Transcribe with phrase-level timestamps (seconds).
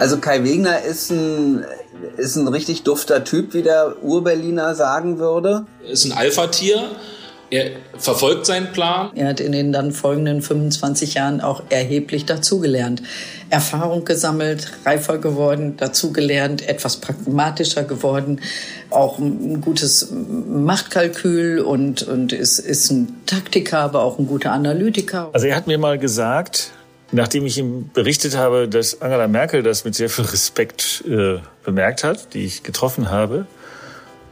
[0.00, 1.64] Also Kai Wegner ist ein,
[2.16, 5.66] ist ein richtig dufter Typ, wie der Urberliner sagen würde.
[5.84, 6.90] Er ist ein Alpha-Tier.
[7.50, 9.10] Er verfolgt seinen Plan.
[9.14, 13.02] Er hat in den dann folgenden 25 Jahren auch erheblich dazugelernt.
[13.50, 18.40] Erfahrung gesammelt, reifer geworden, dazugelernt, etwas pragmatischer geworden,
[18.90, 25.30] auch ein gutes Machtkalkül und, und ist, ist ein Taktiker, aber auch ein guter Analytiker.
[25.32, 26.72] Also er hat mir mal gesagt,
[27.12, 32.04] nachdem ich ihm berichtet habe, dass Angela Merkel das mit sehr viel Respekt äh, bemerkt
[32.04, 33.46] hat, die ich getroffen habe,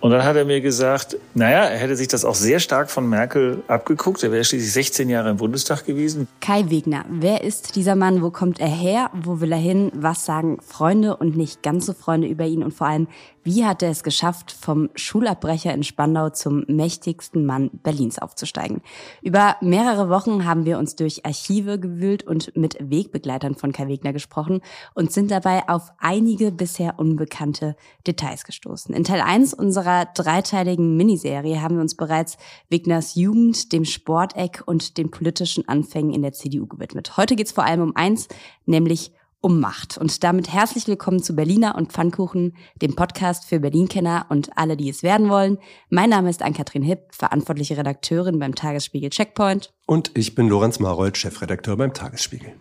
[0.03, 3.09] und dann hat er mir gesagt, naja, er hätte sich das auch sehr stark von
[3.09, 4.25] Merkel abgeguckt.
[4.25, 6.27] Er wäre schließlich 16 Jahre im Bundestag gewesen.
[6.41, 8.21] Kai Wegner, wer ist dieser Mann?
[8.21, 9.11] Wo kommt er her?
[9.13, 9.93] Wo will er hin?
[9.95, 12.65] Was sagen Freunde und nicht ganz so Freunde über ihn?
[12.65, 13.07] Und vor allem,
[13.45, 18.83] wie hat er es geschafft, vom Schulabbrecher in Spandau zum mächtigsten Mann Berlins aufzusteigen?
[19.21, 24.13] Über mehrere Wochen haben wir uns durch Archive gewühlt und mit Wegbegleitern von Kai Wegner
[24.13, 24.61] gesprochen
[24.95, 28.95] und sind dabei auf einige bisher unbekannte Details gestoßen.
[28.95, 32.37] In Teil 1 unserer dreiteiligen Miniserie haben wir uns bereits
[32.71, 37.17] Wegners Jugend, dem Sporteck und den politischen Anfängen in der CDU gewidmet.
[37.17, 38.29] Heute geht es vor allem um eins,
[38.67, 39.99] nämlich um Macht.
[39.99, 44.89] Und damit herzlich willkommen zu Berliner und Pfannkuchen, dem Podcast für Berlin-Kenner und alle, die
[44.89, 45.59] es werden wollen.
[45.91, 49.75] Mein Name ist Ann-Kathrin Hipp, verantwortliche Redakteurin beim Tagesspiegel Checkpoint.
[49.87, 52.55] Und ich bin Lorenz Marold, Chefredakteur beim Tagesspiegel.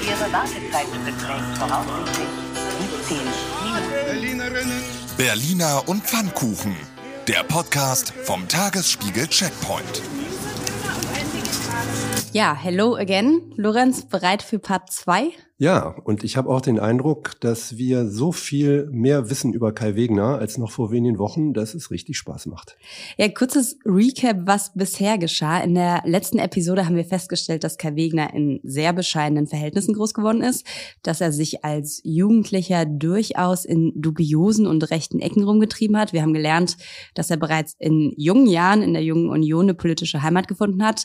[0.00, 2.28] Ihre Wartezeit beträgt voraussichtlich
[3.08, 3.18] 17
[4.38, 4.72] Minuten.
[5.18, 6.74] Berliner und Pfannkuchen,
[7.28, 10.02] der Podcast vom Tagesspiegel Checkpoint.
[12.32, 13.52] Ja, hello again.
[13.56, 15.32] Lorenz, bereit für Part 2?
[15.58, 19.96] Ja, und ich habe auch den Eindruck, dass wir so viel mehr wissen über Kai
[19.96, 22.78] Wegner als noch vor wenigen Wochen, dass es richtig Spaß macht.
[23.18, 25.60] Ja, kurzes Recap, was bisher geschah.
[25.60, 30.14] In der letzten Episode haben wir festgestellt, dass Kai Wegner in sehr bescheidenen Verhältnissen groß
[30.14, 30.66] geworden ist,
[31.02, 36.14] dass er sich als Jugendlicher durchaus in dubiosen und rechten Ecken rumgetrieben hat.
[36.14, 36.78] Wir haben gelernt,
[37.14, 41.04] dass er bereits in jungen Jahren in der Jungen Union eine politische Heimat gefunden hat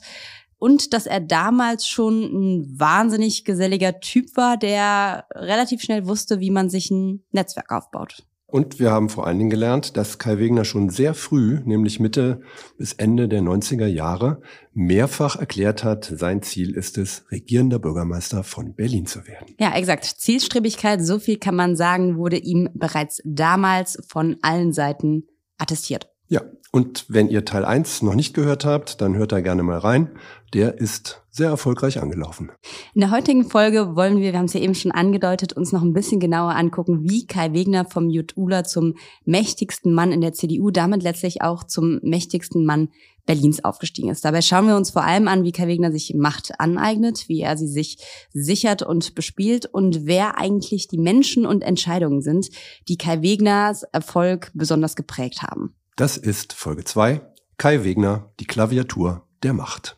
[0.57, 6.51] und dass er damals schon ein wahnsinnig geselliger Typ war, der relativ schnell wusste, wie
[6.51, 8.23] man sich ein Netzwerk aufbaut.
[8.49, 12.41] Und wir haben vor allen Dingen gelernt, dass Kai Wegner schon sehr früh, nämlich Mitte
[12.77, 14.41] bis Ende der 90er Jahre,
[14.73, 19.53] mehrfach erklärt hat, sein Ziel ist es, regierender Bürgermeister von Berlin zu werden.
[19.59, 20.05] Ja, exakt.
[20.05, 26.09] Zielstrebigkeit, so viel kann man sagen, wurde ihm bereits damals von allen Seiten attestiert.
[26.29, 29.77] Ja, und wenn ihr Teil 1 noch nicht gehört habt, dann hört da gerne mal
[29.77, 30.11] rein.
[30.53, 32.51] Der ist sehr erfolgreich angelaufen.
[32.93, 35.81] In der heutigen Folge wollen wir, wir haben es ja eben schon angedeutet, uns noch
[35.81, 38.95] ein bisschen genauer angucken, wie Kai Wegner vom Jutula zum
[39.25, 42.89] mächtigsten Mann in der CDU, damit letztlich auch zum mächtigsten Mann
[43.25, 44.25] Berlins aufgestiegen ist.
[44.25, 47.57] Dabei schauen wir uns vor allem an, wie Kai Wegner sich Macht aneignet, wie er
[47.57, 47.97] sie sich
[48.33, 52.49] sichert und bespielt und wer eigentlich die Menschen und Entscheidungen sind,
[52.87, 55.75] die Kai Wegners Erfolg besonders geprägt haben.
[55.97, 57.21] Das ist Folge 2.
[57.57, 59.97] Kai Wegner, die Klaviatur der Macht.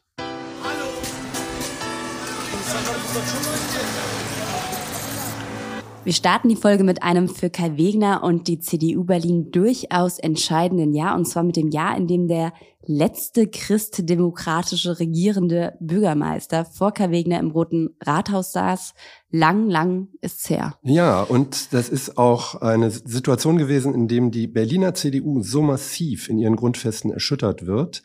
[6.05, 10.93] Wir starten die Folge mit einem für Kai Wegner und die CDU Berlin durchaus entscheidenden
[10.93, 12.53] Jahr, und zwar mit dem Jahr, in dem der
[12.85, 18.93] letzte christdemokratische regierende Bürgermeister vor Kai Wegner im Roten Rathaus saß.
[19.29, 20.75] Lang, lang ist's her.
[20.83, 26.29] Ja, und das ist auch eine Situation gewesen, in dem die Berliner CDU so massiv
[26.29, 28.01] in ihren Grundfesten erschüttert wird,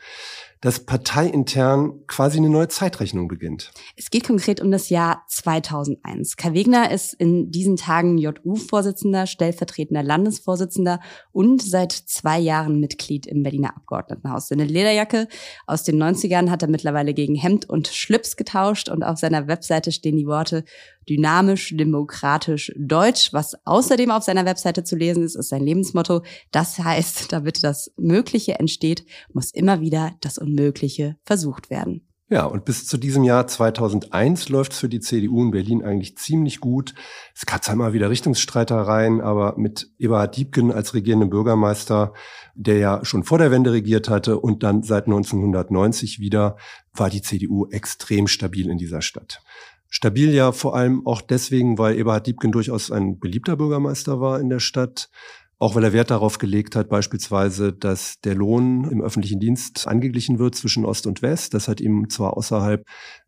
[0.64, 3.70] dass parteiintern quasi eine neue Zeitrechnung beginnt.
[3.96, 6.38] Es geht konkret um das Jahr 2001.
[6.38, 11.00] Kai Wegner ist in diesen Tagen JU-Vorsitzender, stellvertretender Landesvorsitzender
[11.32, 14.48] und seit zwei Jahren Mitglied im Berliner Abgeordnetenhaus.
[14.48, 15.28] Seine Lederjacke
[15.66, 19.92] aus den 90ern hat er mittlerweile gegen Hemd und Schlips getauscht und auf seiner Webseite
[19.92, 20.64] stehen die Worte
[21.08, 23.32] dynamisch, demokratisch, deutsch.
[23.32, 26.22] Was außerdem auf seiner Webseite zu lesen ist, ist sein Lebensmotto.
[26.50, 32.06] Das heißt, damit das Mögliche entsteht, muss immer wieder das Unmögliche versucht werden.
[32.30, 36.16] Ja, und bis zu diesem Jahr 2001 läuft es für die CDU in Berlin eigentlich
[36.16, 36.94] ziemlich gut.
[37.34, 42.14] Es gab zwar immer wieder Richtungsstreitereien, aber mit Eberhard Diebken als regierendem Bürgermeister,
[42.54, 46.56] der ja schon vor der Wende regiert hatte und dann seit 1990 wieder,
[46.94, 49.42] war die CDU extrem stabil in dieser Stadt.
[49.94, 54.48] Stabil ja vor allem auch deswegen, weil Eberhard Diebken durchaus ein beliebter Bürgermeister war in
[54.48, 55.08] der Stadt.
[55.60, 60.40] Auch weil er Wert darauf gelegt hat, beispielsweise, dass der Lohn im öffentlichen Dienst angeglichen
[60.40, 61.54] wird zwischen Ost und West.
[61.54, 62.84] Das hat ihm zwar außerhalb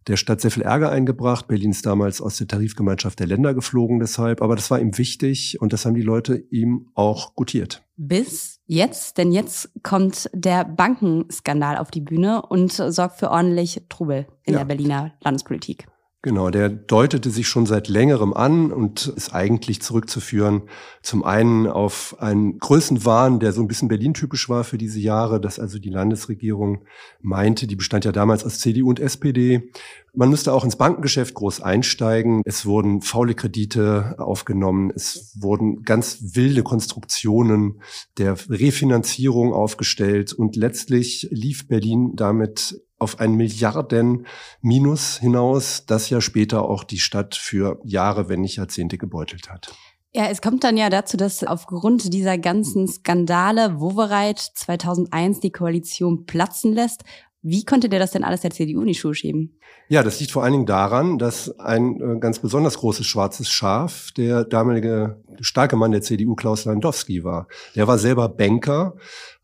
[0.09, 1.47] der Stadt sehr viel Ärger eingebracht.
[1.47, 4.43] Berlin ist damals aus der Tarifgemeinschaft der Länder geflogen deshalb.
[4.43, 7.85] Aber das war ihm wichtig und das haben die Leute ihm auch gutiert.
[7.97, 14.27] Bis jetzt, denn jetzt kommt der Bankenskandal auf die Bühne und sorgt für ordentlich Trubel
[14.43, 14.59] in ja.
[14.59, 15.87] der Berliner Landespolitik.
[16.27, 20.63] Genau, der deutete sich schon seit längerem an und ist eigentlich zurückzuführen
[21.01, 25.61] zum einen auf einen Größenwahn, der so ein bisschen Berlin-typisch war für diese Jahre, dass
[25.61, 26.85] also die Landesregierung
[27.21, 29.71] meinte, die bestand ja damals aus CDU und SPD,
[30.15, 32.43] man müsste auch ins Bankengeschäft groß einsteigen.
[32.45, 34.91] Es wurden faule Kredite aufgenommen.
[34.97, 37.83] Es wurden ganz wilde Konstruktionen
[38.17, 40.33] der Refinanzierung aufgestellt.
[40.33, 44.27] Und letztlich lief Berlin damit auf ein Milliarden
[44.61, 49.73] Minus hinaus, das ja später auch die Stadt für Jahre, wenn nicht Jahrzehnte gebeutelt hat.
[50.13, 56.25] Ja, es kommt dann ja dazu, dass aufgrund dieser ganzen Skandale Wowereit 2001 die Koalition
[56.25, 57.03] platzen lässt.
[57.43, 59.59] Wie konnte der das denn alles der CDU in die Schuhe schieben?
[59.89, 64.11] Ja, das liegt vor allen Dingen daran, dass ein äh, ganz besonders großes schwarzes Schaf
[64.17, 67.47] der damalige starke Mann der CDU, Klaus Landowski, war.
[67.77, 68.95] Der war selber Banker,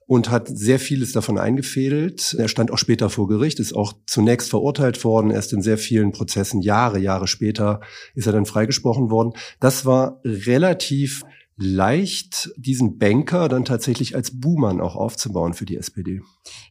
[0.06, 2.34] und hat sehr vieles davon eingefädelt.
[2.38, 6.12] Er stand auch später vor Gericht, ist auch zunächst verurteilt worden, erst in sehr vielen
[6.12, 7.80] Prozessen, Jahre, Jahre später
[8.14, 9.32] ist er dann freigesprochen worden.
[9.60, 11.22] Das war relativ
[11.56, 16.20] leicht, diesen Banker dann tatsächlich als Buhmann auch aufzubauen für die SPD.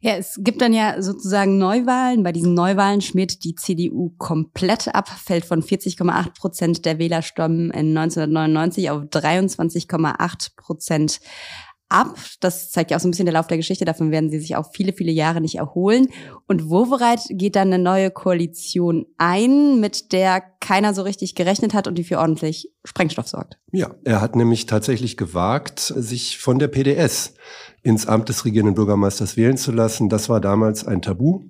[0.01, 2.23] Ja, es gibt dann ja sozusagen Neuwahlen.
[2.23, 7.95] Bei diesen Neuwahlen schmiert die CDU komplett ab, fällt von 40,8 Prozent der Wählerstimmen in
[7.97, 11.19] 1999 auf 23,8 Prozent
[11.91, 12.17] ab.
[12.39, 13.85] Das zeigt ja auch so ein bisschen der Lauf der Geschichte.
[13.85, 16.07] Davon werden sie sich auch viele, viele Jahre nicht erholen.
[16.47, 21.87] Und Wovereit geht dann eine neue Koalition ein, mit der keiner so richtig gerechnet hat
[21.87, 23.57] und die für ordentlich Sprengstoff sorgt.
[23.71, 27.33] Ja, er hat nämlich tatsächlich gewagt, sich von der PDS
[27.83, 30.09] ins Amt des regierenden Bürgermeisters wählen zu lassen.
[30.09, 31.41] Das war damals ein Tabu.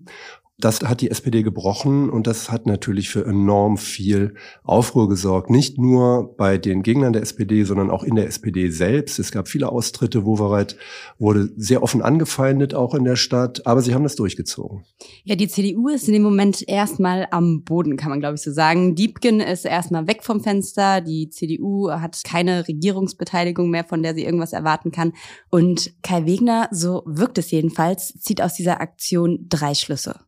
[0.62, 5.50] Das hat die SPD gebrochen und das hat natürlich für enorm viel Aufruhr gesorgt.
[5.50, 9.18] Nicht nur bei den Gegnern der SPD, sondern auch in der SPD selbst.
[9.18, 10.24] Es gab viele Austritte.
[10.24, 10.78] Wowereit
[11.18, 13.66] wurde sehr offen angefeindet, auch in der Stadt.
[13.66, 14.86] Aber sie haben das durchgezogen.
[15.24, 18.52] Ja, die CDU ist in dem Moment erstmal am Boden, kann man glaube ich so
[18.52, 18.94] sagen.
[18.94, 21.02] Diebken ist erstmal weg vom Fenster.
[21.02, 25.14] Die CDU hat keine Regierungsbeteiligung mehr, von der sie irgendwas erwarten kann.
[25.50, 30.20] Und Kai Wegner, so wirkt es jedenfalls, zieht aus dieser Aktion drei Schlüsse.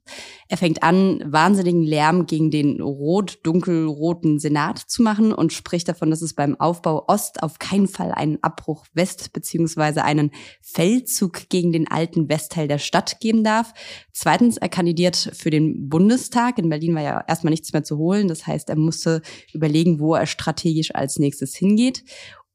[0.48, 6.22] Er fängt an, wahnsinnigen Lärm gegen den rot-dunkelroten Senat zu machen und spricht davon, dass
[6.22, 10.32] es beim Aufbau Ost auf keinen Fall einen Abbruch West beziehungsweise einen
[10.62, 13.74] Feldzug gegen den alten Westteil der Stadt geben darf.
[14.12, 16.60] Zweitens, er kandidiert für den Bundestag.
[16.60, 18.28] In Berlin war ja erstmal nichts mehr zu holen.
[18.28, 19.22] Das heißt, er musste
[19.54, 22.04] überlegen, wo er strategisch als nächstes hingeht.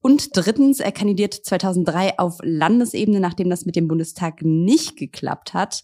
[0.01, 5.83] Und drittens, er kandidiert 2003 auf Landesebene, nachdem das mit dem Bundestag nicht geklappt hat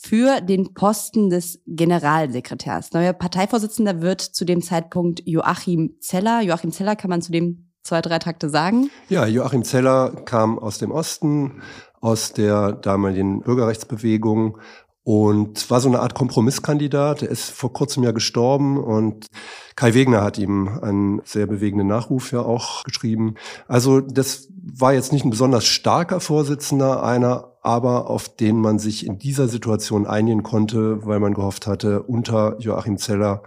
[0.00, 2.92] für den Posten des Generalsekretärs.
[2.92, 6.40] Neuer Parteivorsitzender wird zu dem Zeitpunkt Joachim Zeller.
[6.40, 8.90] Joachim Zeller kann man zu dem zwei, drei Takte sagen?
[9.08, 11.62] Ja, Joachim Zeller kam aus dem Osten,
[12.00, 14.58] aus der damaligen Bürgerrechtsbewegung
[15.02, 17.22] und war so eine Art Kompromisskandidat.
[17.22, 19.26] Er ist vor kurzem ja gestorben und
[19.74, 23.34] Kai Wegner hat ihm einen sehr bewegenden Nachruf ja auch geschrieben.
[23.66, 29.04] Also das war jetzt nicht ein besonders starker Vorsitzender, einer aber auf den man sich
[29.04, 33.42] in dieser Situation einigen konnte, weil man gehofft hatte, unter Joachim Zeller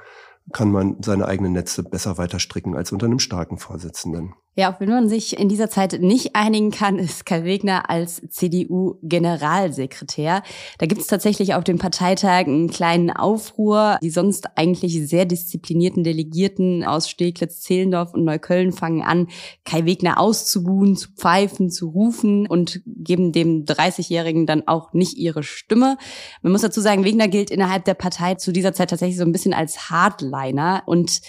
[0.53, 4.35] kann man seine eigenen Netze besser weiter stricken als unter einem starken Vorsitzenden.
[4.57, 8.21] Ja, auch wenn man sich in dieser Zeit nicht einigen kann, ist Kai Wegner als
[8.27, 10.43] CDU-Generalsekretär.
[10.77, 13.97] Da gibt es tatsächlich auf dem Parteitag einen kleinen Aufruhr.
[14.03, 19.29] Die sonst eigentlich sehr disziplinierten Delegierten aus Steglitz, Zehlendorf und Neukölln fangen an,
[19.63, 25.43] Kai Wegner auszubuhen, zu pfeifen, zu rufen und geben dem 30-Jährigen dann auch nicht ihre
[25.43, 25.97] Stimme.
[26.41, 29.31] Man muss dazu sagen, Wegner gilt innerhalb der Partei zu dieser Zeit tatsächlich so ein
[29.31, 31.21] bisschen als Hardliner und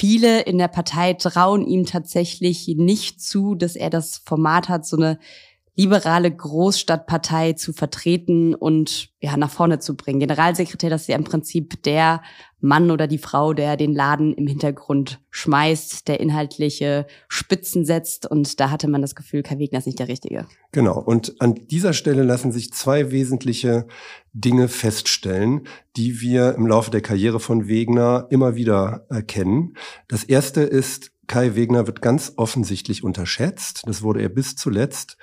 [0.00, 4.96] viele in der Partei trauen ihm tatsächlich nicht zu, dass er das Format hat, so
[4.96, 5.18] eine
[5.80, 10.20] liberale Großstadtpartei zu vertreten und ja nach vorne zu bringen.
[10.20, 12.22] Generalsekretär, das ist ja im Prinzip der
[12.60, 18.60] Mann oder die Frau, der den Laden im Hintergrund schmeißt, der inhaltliche Spitzen setzt und
[18.60, 20.46] da hatte man das Gefühl, Kai Wegner ist nicht der Richtige.
[20.72, 20.98] Genau.
[21.00, 23.86] Und an dieser Stelle lassen sich zwei wesentliche
[24.34, 29.76] Dinge feststellen, die wir im Laufe der Karriere von Wegner immer wieder erkennen.
[30.08, 33.82] Das erste ist, Kai Wegner wird ganz offensichtlich unterschätzt.
[33.86, 35.16] Das wurde er bis zuletzt.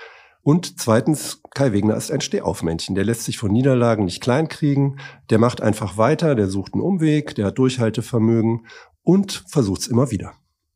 [0.47, 2.95] Und zweitens, Kai Wegner ist ein Stehaufmännchen.
[2.95, 4.97] Der lässt sich von Niederlagen nicht kleinkriegen.
[5.29, 8.65] Der macht einfach weiter, der sucht einen Umweg, der hat Durchhaltevermögen
[9.03, 10.31] und versucht es immer wieder.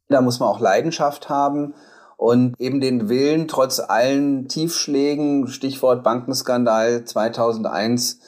[0.09, 1.73] Da muss man auch Leidenschaft haben
[2.17, 8.19] und eben den Willen, trotz allen Tiefschlägen, Stichwort Bankenskandal 2001,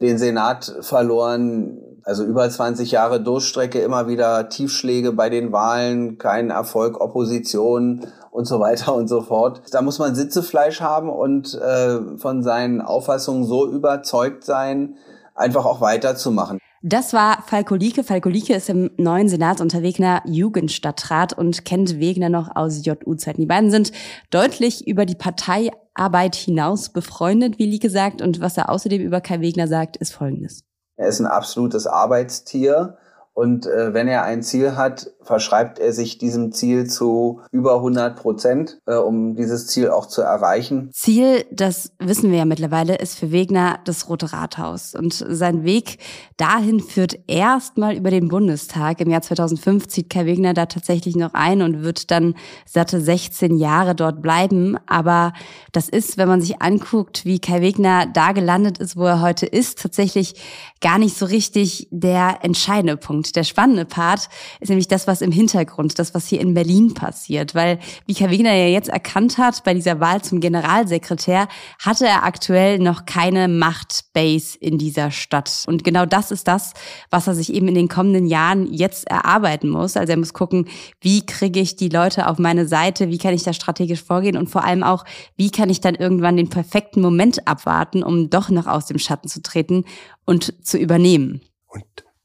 [0.00, 6.50] den Senat verloren, also über 20 Jahre Durchstrecke, immer wieder Tiefschläge bei den Wahlen, kein
[6.50, 9.60] Erfolg, Opposition und so weiter und so fort.
[9.72, 14.94] Da muss man Sitzefleisch haben und äh, von seinen Auffassungen so überzeugt sein,
[15.34, 16.60] einfach auch weiterzumachen.
[16.80, 18.04] Das war Falko Lieke.
[18.04, 23.40] Falko Lieke ist im neuen Senat unter Wegner Jugendstadtrat und kennt Wegner noch aus JU-Zeiten.
[23.40, 23.90] Die beiden sind
[24.30, 28.22] deutlich über die Parteiarbeit hinaus befreundet, wie Lieke sagt.
[28.22, 30.62] Und was er außerdem über Kai Wegner sagt, ist Folgendes.
[30.96, 32.96] Er ist ein absolutes Arbeitstier.
[33.34, 38.16] Und äh, wenn er ein Ziel hat, verschreibt er sich diesem Ziel zu über 100
[38.16, 40.90] Prozent, äh, um dieses Ziel auch zu erreichen.
[40.92, 44.94] Ziel, das wissen wir ja mittlerweile, ist für Wegner das Rote Rathaus.
[44.94, 45.98] Und sein Weg
[46.36, 49.00] dahin führt erstmal über den Bundestag.
[49.00, 53.56] Im Jahr 2005 zieht Kai Wegner da tatsächlich noch ein und wird dann satte 16
[53.56, 54.76] Jahre dort bleiben.
[54.86, 55.32] Aber
[55.72, 59.46] das ist, wenn man sich anguckt, wie Kai Wegner da gelandet ist, wo er heute
[59.46, 60.34] ist, tatsächlich
[60.80, 63.36] gar nicht so richtig der entscheidende Punkt.
[63.36, 64.28] Der spannende Part
[64.60, 67.54] ist nämlich das, was im Hintergrund, das, was hier in Berlin passiert.
[67.54, 72.78] Weil, wie Wegner ja jetzt erkannt hat, bei dieser Wahl zum Generalsekretär, hatte er aktuell
[72.78, 75.64] noch keine Machtbase in dieser Stadt.
[75.66, 76.72] Und genau das ist das,
[77.10, 79.96] was er sich eben in den kommenden Jahren jetzt erarbeiten muss.
[79.96, 80.68] Also er muss gucken,
[81.00, 84.48] wie kriege ich die Leute auf meine Seite, wie kann ich da strategisch vorgehen und
[84.50, 85.04] vor allem auch,
[85.36, 89.28] wie kann ich dann irgendwann den perfekten Moment abwarten, um doch noch aus dem Schatten
[89.28, 89.84] zu treten
[90.24, 91.40] und zu übernehmen.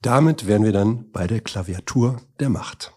[0.01, 2.91] Damit wären wir dann bei der Klaviatur der Macht.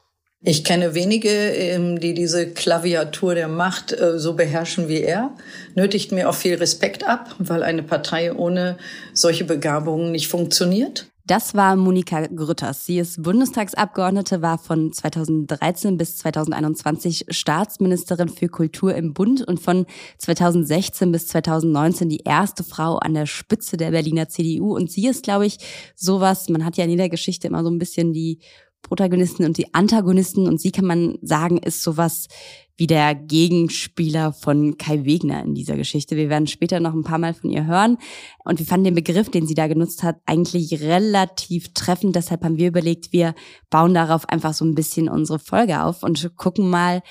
[0.46, 5.30] Ich kenne wenige, ähm, die diese Klaviatur der Macht äh, so beherrschen wie er.
[5.74, 8.76] Nötigt mir auch viel Respekt ab, weil eine Partei ohne
[9.14, 11.06] solche Begabungen nicht funktioniert.
[11.26, 12.84] Das war Monika Grütters.
[12.84, 19.86] Sie ist Bundestagsabgeordnete, war von 2013 bis 2021 Staatsministerin für Kultur im Bund und von
[20.18, 24.76] 2016 bis 2019 die erste Frau an der Spitze der Berliner CDU.
[24.76, 25.56] Und sie ist, glaube ich,
[25.94, 28.40] sowas, man hat ja in jeder Geschichte immer so ein bisschen die
[28.84, 32.28] Protagonisten und die Antagonisten und sie kann man sagen, ist sowas
[32.76, 36.16] wie der Gegenspieler von Kai Wegner in dieser Geschichte.
[36.16, 37.98] Wir werden später noch ein paar Mal von ihr hören.
[38.44, 42.16] Und wir fanden den Begriff, den sie da genutzt hat, eigentlich relativ treffend.
[42.16, 43.34] Deshalb haben wir überlegt, wir
[43.70, 47.02] bauen darauf einfach so ein bisschen unsere Folge auf und gucken mal,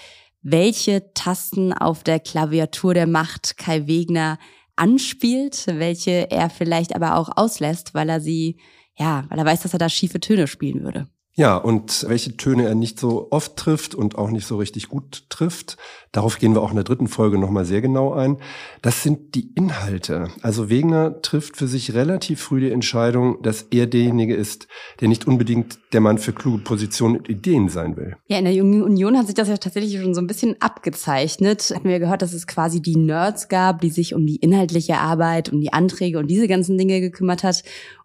[0.42, 4.38] welche Tasten auf der Klaviatur der Macht Kai Wegner
[4.76, 8.58] anspielt, welche er vielleicht aber auch auslässt, weil er sie,
[8.98, 11.08] ja, weil er weiß, dass er da schiefe Töne spielen würde.
[11.36, 15.24] Ja, und welche Töne er nicht so oft trifft und auch nicht so richtig gut
[15.30, 15.78] trifft,
[16.12, 18.38] darauf gehen wir auch in der dritten Folge nochmal sehr genau ein.
[18.84, 20.28] Das sind die Inhalte.
[20.44, 24.68] Also Wegner trifft für sich relativ früh die Entscheidung, dass er derjenige ist,
[25.02, 28.16] der nicht unbedingt der Mann für kluge Positionen und Ideen sein will.
[28.28, 31.74] Ja, in der Jungen Union hat sich das ja tatsächlich schon so ein bisschen abgezeichnet.
[31.74, 35.52] Hatten wir gehört, dass es quasi die Nerds gab, die sich um die inhaltliche Arbeit,
[35.52, 37.64] um die Anträge und diese ganzen Dinge gekümmert hat.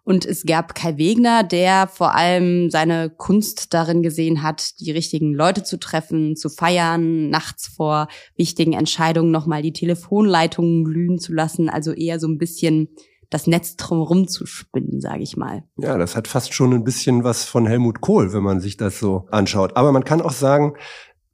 [0.09, 5.35] Und es gab Kai Wegner, der vor allem seine Kunst darin gesehen hat, die richtigen
[5.35, 11.69] Leute zu treffen, zu feiern, nachts vor wichtigen Entscheidungen nochmal die Telefonleitungen glühen zu lassen.
[11.69, 12.89] Also eher so ein bisschen
[13.29, 15.61] das Netz drumherum zu spinnen, sage ich mal.
[15.77, 18.97] Ja, das hat fast schon ein bisschen was von Helmut Kohl, wenn man sich das
[18.97, 19.77] so anschaut.
[19.77, 20.73] Aber man kann auch sagen,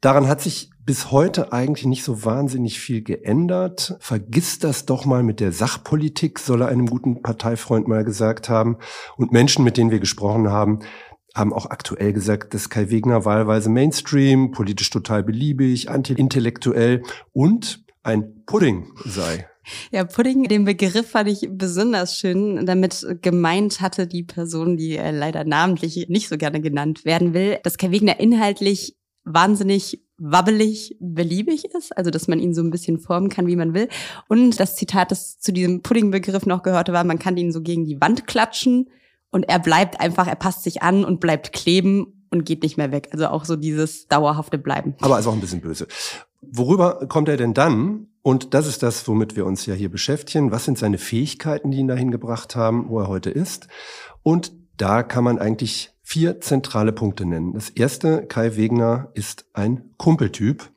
[0.02, 3.98] daran hat sich bis heute eigentlich nicht so wahnsinnig viel geändert.
[4.00, 8.78] Vergiss das doch mal mit der Sachpolitik, soll er einem guten Parteifreund mal gesagt haben.
[9.18, 10.80] Und Menschen, mit denen wir gesprochen haben,
[11.34, 18.44] haben auch aktuell gesagt, dass Kai Wegner wahlweise Mainstream, politisch total beliebig, anti-intellektuell und ein
[18.46, 19.48] Pudding sei.
[19.92, 22.68] Ja, Pudding, den Begriff fand ich besonders schön.
[22.68, 27.80] Damit gemeint hatte die Person, die leider namentlich nicht so gerne genannt werden will, dass
[27.80, 33.30] Kai Wegner inhaltlich wahnsinnig wabbelig, beliebig ist, also dass man ihn so ein bisschen formen
[33.30, 33.90] kann, wie man will.
[34.30, 37.84] Und das Zitat, das zu diesem Pudding-Begriff noch gehörte, war, man kann ihn so gegen
[37.84, 38.90] die Wand klatschen
[39.32, 42.92] und er bleibt einfach, er passt sich an und bleibt kleben und geht nicht mehr
[42.92, 43.10] weg.
[43.12, 44.96] Also auch so dieses dauerhafte Bleiben.
[45.02, 45.88] Aber ist auch ein bisschen böse.
[46.42, 48.08] Worüber kommt er denn dann?
[48.22, 50.52] Und das ist das, womit wir uns ja hier beschäftigen.
[50.52, 53.68] Was sind seine Fähigkeiten, die ihn dahin gebracht haben, wo er heute ist?
[54.24, 57.54] Und da kann man eigentlich vier zentrale Punkte nennen.
[57.54, 60.70] Das erste, Kai Wegner ist ein Kumpeltyp.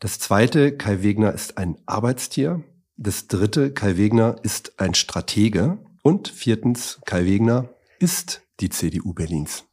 [0.00, 2.62] Das zweite, Kai Wegner ist ein Arbeitstier.
[2.98, 5.78] Das dritte, Kai Wegner ist ein Stratege.
[6.02, 9.64] Und viertens, Kai Wegner ist die CDU Berlins.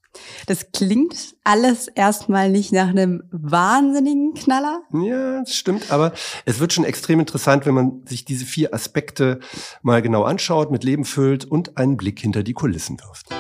[0.45, 4.83] Das klingt alles erstmal nicht nach einem wahnsinnigen Knaller.
[4.93, 6.13] Ja, das stimmt, aber
[6.45, 9.39] es wird schon extrem interessant, wenn man sich diese vier Aspekte
[9.81, 13.33] mal genau anschaut, mit Leben füllt und einen Blick hinter die Kulissen wirft.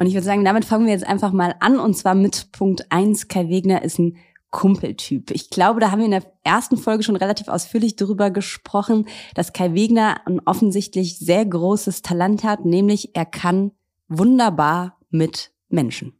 [0.00, 2.90] Und ich würde sagen, damit fangen wir jetzt einfach mal an und zwar mit Punkt
[2.90, 3.28] eins.
[3.28, 4.16] Kai Wegner ist ein
[4.50, 5.30] Kumpeltyp.
[5.30, 9.52] Ich glaube, da haben wir in der ersten Folge schon relativ ausführlich darüber gesprochen, dass
[9.52, 13.72] Kai Wegner ein offensichtlich sehr großes Talent hat, nämlich er kann
[14.08, 16.19] wunderbar mit Menschen.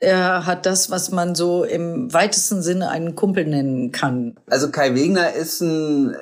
[0.00, 4.34] Er hat das, was man so im weitesten Sinne einen Kumpel nennen kann.
[4.48, 6.16] Also Kai Wegner ist ein,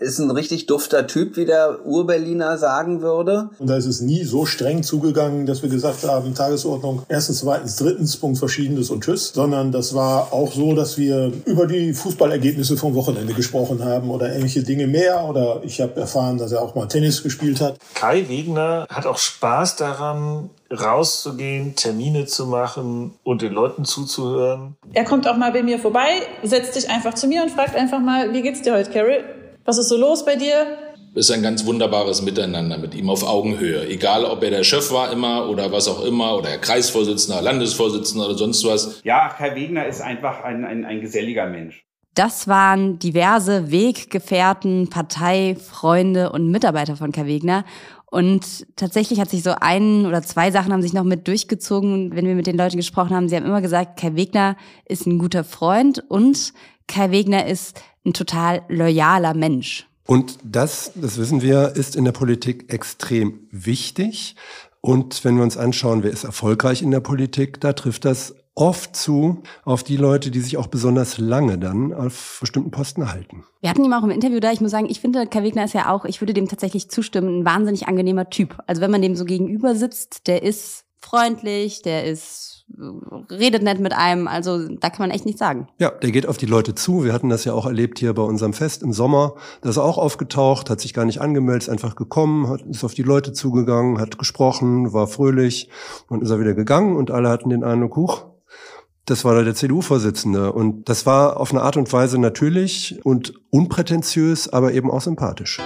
[0.00, 3.48] ist ein richtig dufter Typ, wie der Urberliner sagen würde.
[3.58, 7.76] Und da ist es nie so streng zugegangen, dass wir gesagt haben, Tagesordnung erstens, zweitens,
[7.76, 12.76] drittens, Punkt Verschiedenes und Tschüss, sondern das war auch so, dass wir über die Fußballergebnisse
[12.76, 15.24] vom Wochenende gesprochen haben oder ähnliche Dinge mehr.
[15.24, 17.78] Oder ich habe erfahren, dass er auch mal Tennis gespielt hat.
[17.94, 24.76] Kai Wegner hat auch Spaß daran, rauszugehen, Termine zu machen und den Leuten zuzuhören.
[24.92, 28.00] Er kommt auch mal bei mir vorbei, setzt sich einfach zu mir und fragt einfach
[28.00, 29.24] mal, wie geht's dir heute, Carol?
[29.64, 30.66] Was ist so los bei dir?
[31.14, 33.86] ist ein ganz wunderbares Miteinander mit ihm auf Augenhöhe.
[33.86, 38.38] Egal, ob er der Chef war immer oder was auch immer oder Kreisvorsitzender, Landesvorsitzender oder
[38.38, 39.00] sonst was.
[39.04, 41.84] Ja, Kai Wegner ist einfach ein, ein, ein geselliger Mensch.
[42.14, 47.64] Das waren diverse Weggefährten, Parteifreunde und Mitarbeiter von Kai Wegner.
[48.12, 52.26] Und tatsächlich hat sich so ein oder zwei Sachen haben sich noch mit durchgezogen, wenn
[52.26, 53.26] wir mit den Leuten gesprochen haben.
[53.26, 56.52] Sie haben immer gesagt, Kai Wegner ist ein guter Freund und
[56.86, 59.86] Kai Wegner ist ein total loyaler Mensch.
[60.06, 64.36] Und das, das wissen wir, ist in der Politik extrem wichtig.
[64.82, 68.94] Und wenn wir uns anschauen, wer ist erfolgreich in der Politik, da trifft das oft
[68.94, 73.44] zu auf die Leute, die sich auch besonders lange dann auf bestimmten Posten halten.
[73.60, 74.52] Wir hatten ihn auch im Interview da.
[74.52, 77.40] Ich muss sagen, ich finde, Kai Wegner ist ja auch, ich würde dem tatsächlich zustimmen,
[77.40, 78.58] ein wahnsinnig angenehmer Typ.
[78.66, 82.52] Also wenn man dem so gegenüber sitzt, der ist freundlich, der ist
[83.30, 85.68] redet nett mit einem, also da kann man echt nichts sagen.
[85.78, 87.04] Ja, der geht auf die Leute zu.
[87.04, 89.34] Wir hatten das ja auch erlebt hier bei unserem Fest im Sommer.
[89.60, 92.84] Da ist er auch aufgetaucht, hat sich gar nicht angemeldet, ist einfach gekommen, hat, ist
[92.84, 95.68] auf die Leute zugegangen, hat gesprochen, war fröhlich
[96.08, 98.31] und ist er wieder gegangen und alle hatten den Eindruck, huch,
[99.04, 100.52] das war der CDU-Vorsitzende.
[100.52, 105.58] Und das war auf eine Art und Weise natürlich und unprätentiös, aber eben auch sympathisch.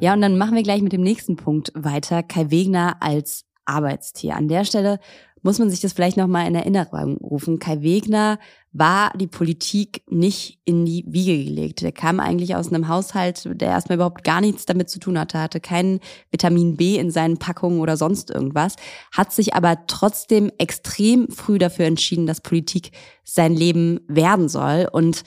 [0.00, 2.22] Ja, und dann machen wir gleich mit dem nächsten Punkt weiter.
[2.22, 4.36] Kai Wegner als Arbeitstier.
[4.36, 4.98] An der Stelle
[5.44, 7.58] muss man sich das vielleicht nochmal in Erinnerung rufen.
[7.58, 8.38] Kai Wegner
[8.72, 11.82] war die Politik nicht in die Wiege gelegt.
[11.82, 15.38] Der kam eigentlich aus einem Haushalt, der erstmal überhaupt gar nichts damit zu tun hatte,
[15.38, 18.76] hatte kein Vitamin B in seinen Packungen oder sonst irgendwas,
[19.12, 22.90] hat sich aber trotzdem extrem früh dafür entschieden, dass Politik
[23.22, 25.24] sein Leben werden soll und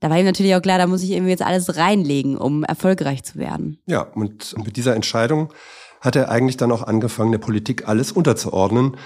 [0.00, 3.22] da war ihm natürlich auch klar, da muss ich irgendwie jetzt alles reinlegen, um erfolgreich
[3.22, 3.78] zu werden.
[3.84, 5.52] Ja, und mit dieser Entscheidung
[6.00, 8.96] hat er eigentlich dann auch angefangen, der Politik alles unterzuordnen.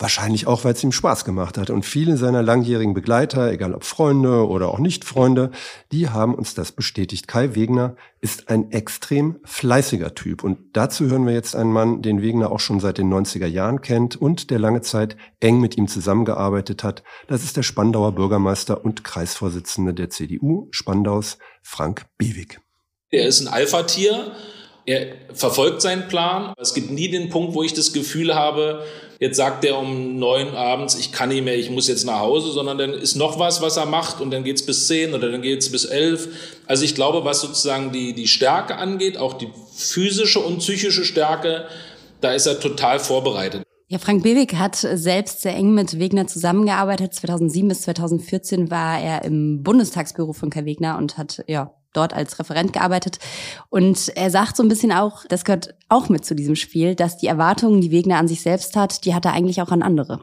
[0.00, 1.68] Wahrscheinlich auch, weil es ihm Spaß gemacht hat.
[1.68, 5.50] Und viele seiner langjährigen Begleiter, egal ob Freunde oder auch Nicht-Freunde,
[5.92, 7.28] die haben uns das bestätigt.
[7.28, 10.42] Kai Wegner ist ein extrem fleißiger Typ.
[10.42, 13.82] Und dazu hören wir jetzt einen Mann, den Wegner auch schon seit den 90er Jahren
[13.82, 17.02] kennt und der lange Zeit eng mit ihm zusammengearbeitet hat.
[17.28, 22.58] Das ist der Spandauer Bürgermeister und Kreisvorsitzende der CDU Spandaus, Frank Bewig.
[23.10, 24.32] Er ist ein Alpha-Tier.
[24.90, 26.52] Er verfolgt seinen Plan.
[26.58, 28.82] Es gibt nie den Punkt, wo ich das Gefühl habe,
[29.20, 32.50] jetzt sagt er um neun abends, ich kann nicht mehr, ich muss jetzt nach Hause,
[32.50, 35.42] sondern dann ist noch was, was er macht und dann geht's bis zehn oder dann
[35.42, 36.26] geht's bis elf.
[36.66, 41.66] Also ich glaube, was sozusagen die, die Stärke angeht, auch die physische und psychische Stärke,
[42.20, 43.62] da ist er total vorbereitet.
[43.86, 47.14] Ja, Frank Bewig hat selbst sehr eng mit Wegner zusammengearbeitet.
[47.14, 52.38] 2007 bis 2014 war er im Bundestagsbüro von Kai Wegner und hat ja dort als
[52.38, 53.18] Referent gearbeitet.
[53.68, 57.16] Und er sagt so ein bisschen auch, das gehört auch mit zu diesem Spiel, dass
[57.16, 60.20] die Erwartungen, die Wegner an sich selbst hat, die hat er eigentlich auch an andere.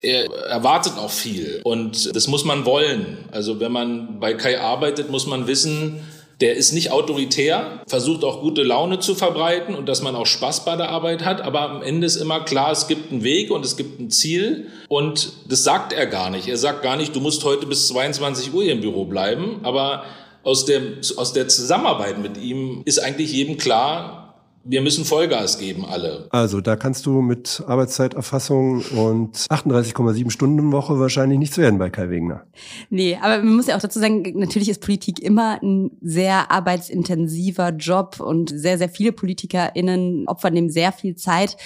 [0.00, 3.18] Er erwartet auch viel und das muss man wollen.
[3.32, 6.02] Also wenn man bei Kai arbeitet, muss man wissen,
[6.40, 10.64] der ist nicht autoritär, versucht auch gute Laune zu verbreiten und dass man auch Spaß
[10.64, 11.40] bei der Arbeit hat.
[11.40, 14.66] Aber am Ende ist immer klar, es gibt einen Weg und es gibt ein Ziel.
[14.88, 16.48] Und das sagt er gar nicht.
[16.48, 19.60] Er sagt gar nicht, du musst heute bis 22 Uhr im Büro bleiben.
[19.62, 20.04] Aber
[20.44, 20.80] aus der,
[21.16, 24.24] aus der Zusammenarbeit mit ihm ist eigentlich jedem klar,
[24.64, 26.26] wir müssen Vollgas geben, alle.
[26.30, 32.08] Also da kannst du mit Arbeitszeiterfassung und 38,7 Stunden Woche wahrscheinlich nichts werden bei Kai
[32.08, 32.46] Wegner.
[32.88, 37.70] Nee, aber man muss ja auch dazu sagen, natürlich ist Politik immer ein sehr arbeitsintensiver
[37.70, 41.56] Job und sehr, sehr viele PolitikerInnen opfern dem sehr viel Zeit.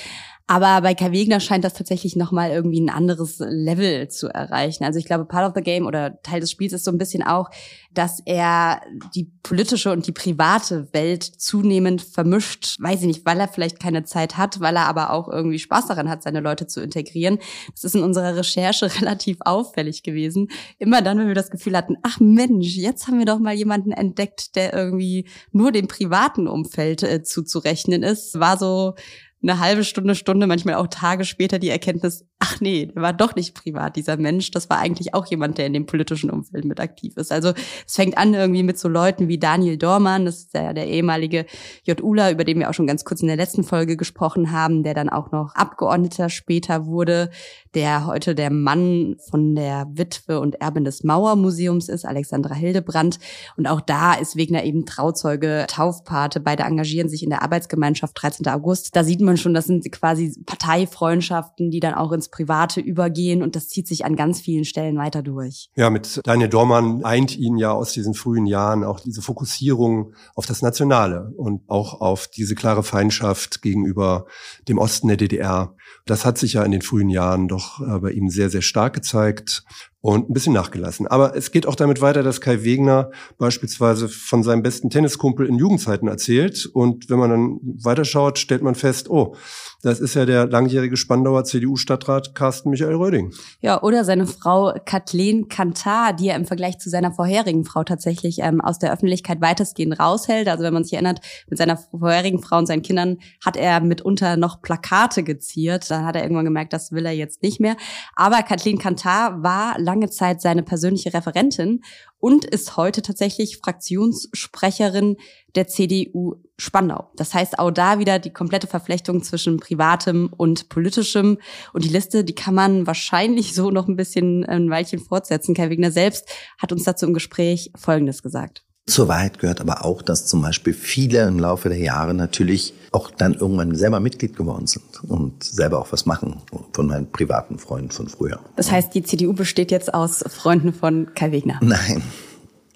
[0.51, 4.83] Aber bei Kai Wegner scheint das tatsächlich nochmal irgendwie ein anderes Level zu erreichen.
[4.83, 7.23] Also ich glaube, Part of the Game oder Teil des Spiels ist so ein bisschen
[7.23, 7.51] auch,
[7.93, 8.81] dass er
[9.15, 12.77] die politische und die private Welt zunehmend vermischt.
[12.81, 15.89] Weiß ich nicht, weil er vielleicht keine Zeit hat, weil er aber auch irgendwie Spaß
[15.89, 17.39] daran hat, seine Leute zu integrieren.
[17.75, 20.49] Das ist in unserer Recherche relativ auffällig gewesen.
[20.79, 23.93] Immer dann, wenn wir das Gefühl hatten, ach Mensch, jetzt haben wir doch mal jemanden
[23.93, 28.95] entdeckt, der irgendwie nur dem privaten Umfeld äh, zuzurechnen ist, war so
[29.43, 33.37] eine halbe Stunde, Stunde, manchmal auch Tage später die Erkenntnis, ach nee, der war doch
[33.37, 34.51] nicht privat, dieser Mensch.
[34.51, 37.31] Das war eigentlich auch jemand, der in dem politischen Umfeld mit aktiv ist.
[37.31, 37.53] Also
[37.87, 41.47] es fängt an irgendwie mit so Leuten wie Daniel Dormann, das ist der, der ehemalige
[41.85, 44.95] J.Ula, über den wir auch schon ganz kurz in der letzten Folge gesprochen haben, der
[44.95, 47.31] dann auch noch Abgeordneter später wurde,
[47.75, 53.19] der heute der Mann von der Witwe und Erbin des Mauermuseums ist, Alexandra Hildebrandt.
[53.57, 56.41] Und auch da ist Wegner eben Trauzeuge, Taufpate.
[56.41, 58.47] Beide engagieren sich in der Arbeitsgemeinschaft 13.
[58.49, 58.95] August.
[58.97, 63.43] Da sieht man schon, das sind quasi Parteifreundschaften, die dann auch ins Private übergehen.
[63.43, 65.71] Und das zieht sich an ganz vielen Stellen weiter durch.
[65.77, 70.47] Ja, mit Daniel Dormann eint ihn ja aus diesen frühen Jahren auch diese Fokussierung auf
[70.47, 74.27] das Nationale und auch auf diese klare Feindschaft gegenüber
[74.69, 75.75] dem Osten der DDR.
[76.07, 78.95] Das hat sich ja in den frühen Jahren doch äh, bei ihm sehr, sehr stark
[78.95, 79.65] gezeigt
[80.01, 81.09] und ein bisschen nachgelassen.
[81.09, 85.57] Aber es geht auch damit weiter, dass Kai Wegner beispielsweise von seinem besten Tenniskumpel in
[85.57, 86.67] Jugendzeiten erzählt.
[86.73, 89.35] Und wenn man dann weiterschaut, stellt man fest, oh,
[89.83, 93.33] das ist ja der langjährige Spandauer CDU-Stadtrat Carsten Michael Röding.
[93.61, 98.39] Ja, oder seine Frau Kathleen Kantar, die er im Vergleich zu seiner vorherigen Frau tatsächlich
[98.41, 100.49] ähm, aus der Öffentlichkeit weitestgehend raushält.
[100.49, 104.37] Also wenn man sich erinnert, mit seiner vorherigen Frau und seinen Kindern hat er mitunter
[104.37, 105.91] noch Plakate geziert.
[105.91, 107.77] Dann hat er irgendwann gemerkt, das will er jetzt nicht mehr.
[108.15, 111.83] Aber Kathleen Kantar war lange Zeit seine persönliche Referentin
[112.19, 115.17] und ist heute tatsächlich Fraktionssprecherin
[115.55, 117.11] der CDU Spandau.
[117.17, 121.39] Das heißt auch da wieder die komplette Verflechtung zwischen privatem und politischem.
[121.73, 125.55] Und die Liste, die kann man wahrscheinlich so noch ein bisschen ein Weilchen fortsetzen.
[125.55, 128.68] Kai Wegner selbst hat uns dazu im Gespräch Folgendes gesagt.
[128.89, 133.11] Zur Wahrheit gehört aber auch, dass zum Beispiel viele im Laufe der Jahre natürlich auch
[133.11, 136.41] dann irgendwann selber Mitglied geworden sind und selber auch was machen
[136.73, 138.41] von meinen privaten Freunden von früher.
[138.57, 141.61] Das heißt, die CDU besteht jetzt aus Freunden von Kai Wegner?
[141.61, 142.03] Nein.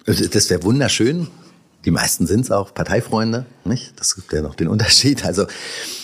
[0.05, 1.27] Das wäre wunderschön.
[1.85, 3.99] Die meisten sind es auch Parteifreunde, nicht?
[3.99, 5.25] Das gibt ja noch den Unterschied.
[5.25, 5.45] Also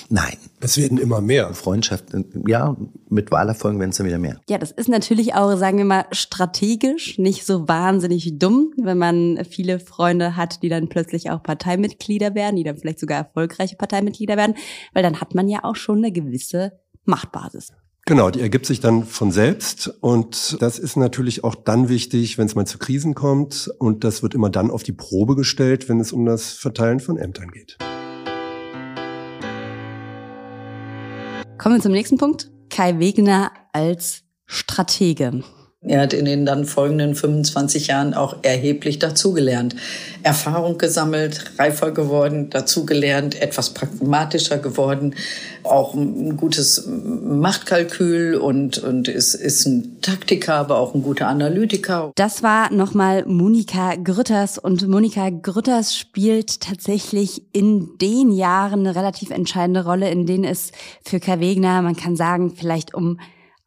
[0.10, 0.38] nein.
[0.62, 1.54] Es werden immer mehr.
[1.54, 2.76] Freundschaften, ja,
[3.08, 4.42] mit Wahlerfolgen werden es dann wieder mehr.
[4.50, 9.46] Ja, das ist natürlich auch, sagen wir mal, strategisch nicht so wahnsinnig dumm, wenn man
[9.50, 14.36] viele Freunde hat, die dann plötzlich auch Parteimitglieder werden, die dann vielleicht sogar erfolgreiche Parteimitglieder
[14.36, 14.56] werden,
[14.94, 16.74] weil dann hat man ja auch schon eine gewisse
[17.06, 17.72] Machtbasis.
[18.10, 22.48] Genau, die ergibt sich dann von selbst und das ist natürlich auch dann wichtig, wenn
[22.48, 26.00] es mal zu Krisen kommt und das wird immer dann auf die Probe gestellt, wenn
[26.00, 27.78] es um das Verteilen von Ämtern geht.
[31.60, 32.50] Kommen wir zum nächsten Punkt.
[32.72, 35.44] Kai Wegner als Stratege.
[35.82, 39.78] Er hat in den dann folgenden 25 Jahren auch erheblich dazugelernt.
[40.24, 45.16] Erfahrung gesammelt, reifer geworden, dazugelernt, etwas pragmatischer geworden,
[45.64, 52.12] auch ein gutes Machtkalkül und, und ist, ist ein Taktiker, aber auch ein guter Analytiker.
[52.16, 59.30] Das war nochmal Monika Grütters und Monika Grütters spielt tatsächlich in den Jahren eine relativ
[59.30, 60.74] entscheidende Rolle, in denen es
[61.06, 63.18] für Kai Wegner, man kann sagen, vielleicht um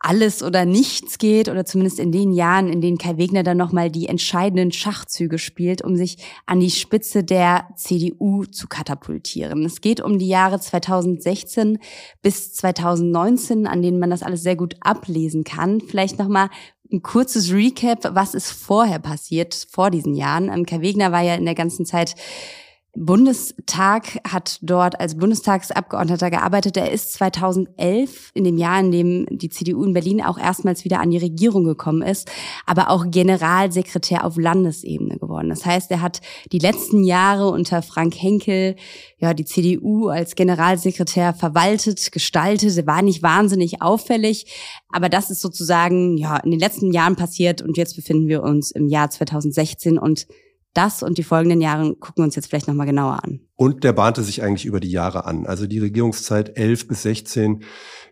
[0.02, 3.90] alles oder nichts geht oder zumindest in den Jahren, in denen Kai Wegner dann nochmal
[3.90, 9.64] die entscheidenden Schachzüge spielt, um sich an die Spitze der CDU zu katapultieren.
[9.64, 11.78] Es geht um die Jahre 2016
[12.20, 15.80] bis 2019, an denen man das alles sehr gut ablesen kann.
[15.80, 16.50] Vielleicht nochmal
[16.92, 20.50] ein kurzes Recap, was ist vorher passiert, vor diesen Jahren.
[20.52, 22.14] Ähm, Kai Wegner war ja in der ganzen Zeit
[22.94, 26.76] Bundestag hat dort als Bundestagsabgeordneter gearbeitet.
[26.76, 31.00] Er ist 2011, in dem Jahr, in dem die CDU in Berlin auch erstmals wieder
[31.00, 32.31] an die Regierung gekommen ist,
[32.66, 35.48] aber auch Generalsekretär auf Landesebene geworden.
[35.48, 36.20] Das heißt, er hat
[36.52, 38.76] die letzten Jahre unter Frank Henkel
[39.16, 42.76] ja die CDU als Generalsekretär verwaltet, gestaltet.
[42.76, 44.46] Er war nicht wahnsinnig auffällig,
[44.90, 48.70] aber das ist sozusagen ja in den letzten Jahren passiert und jetzt befinden wir uns
[48.70, 50.26] im Jahr 2016 und
[50.74, 53.40] das und die folgenden Jahre gucken wir uns jetzt vielleicht nochmal genauer an.
[53.56, 55.46] Und der bahnte sich eigentlich über die Jahre an.
[55.46, 57.62] Also die Regierungszeit 11 bis 16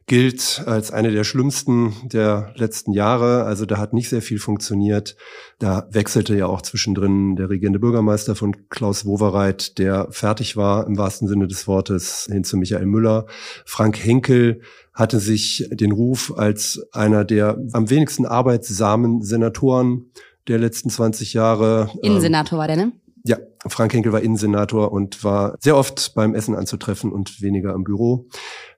[0.07, 3.44] gilt als eine der schlimmsten der letzten Jahre.
[3.44, 5.16] Also da hat nicht sehr viel funktioniert.
[5.59, 10.99] Da wechselte ja auch zwischendrin der regierende Bürgermeister von Klaus Wowereit, der fertig war im
[10.99, 13.27] wahrsten Sinne des Wortes, hin zu Michael Müller.
[13.64, 20.11] Frank Henkel hatte sich den Ruf als einer der am wenigsten arbeitsamen Senatoren
[20.48, 21.90] der letzten 20 Jahre.
[22.03, 22.92] Innensenator war der, ne?
[23.24, 27.85] Ja, Frank Henkel war Innensenator und war sehr oft beim Essen anzutreffen und weniger im
[27.85, 28.29] Büro.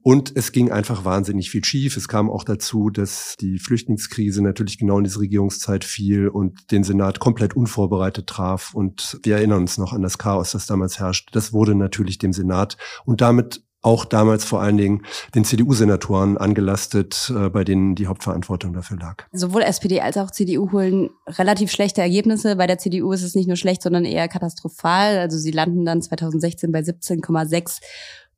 [0.02, 1.96] Und es ging einfach wahnsinnig viel schief.
[1.96, 6.82] Es kam auch dazu, dass die Flüchtlingskrise natürlich genau in diese Regierungszeit fiel und den
[6.82, 8.74] Senat komplett unvorbereitet traf.
[8.74, 11.30] Und wir erinnern uns noch an das Chaos, das damals herrschte.
[11.32, 15.02] Das wurde natürlich dem Senat und damit auch damals vor allen Dingen
[15.34, 19.24] den CDU-Senatoren angelastet, äh, bei denen die Hauptverantwortung dafür lag.
[19.32, 22.56] Sowohl SPD als auch CDU holen relativ schlechte Ergebnisse.
[22.56, 25.18] Bei der CDU ist es nicht nur schlecht, sondern eher katastrophal.
[25.18, 27.80] Also sie landen dann 2016 bei 17,6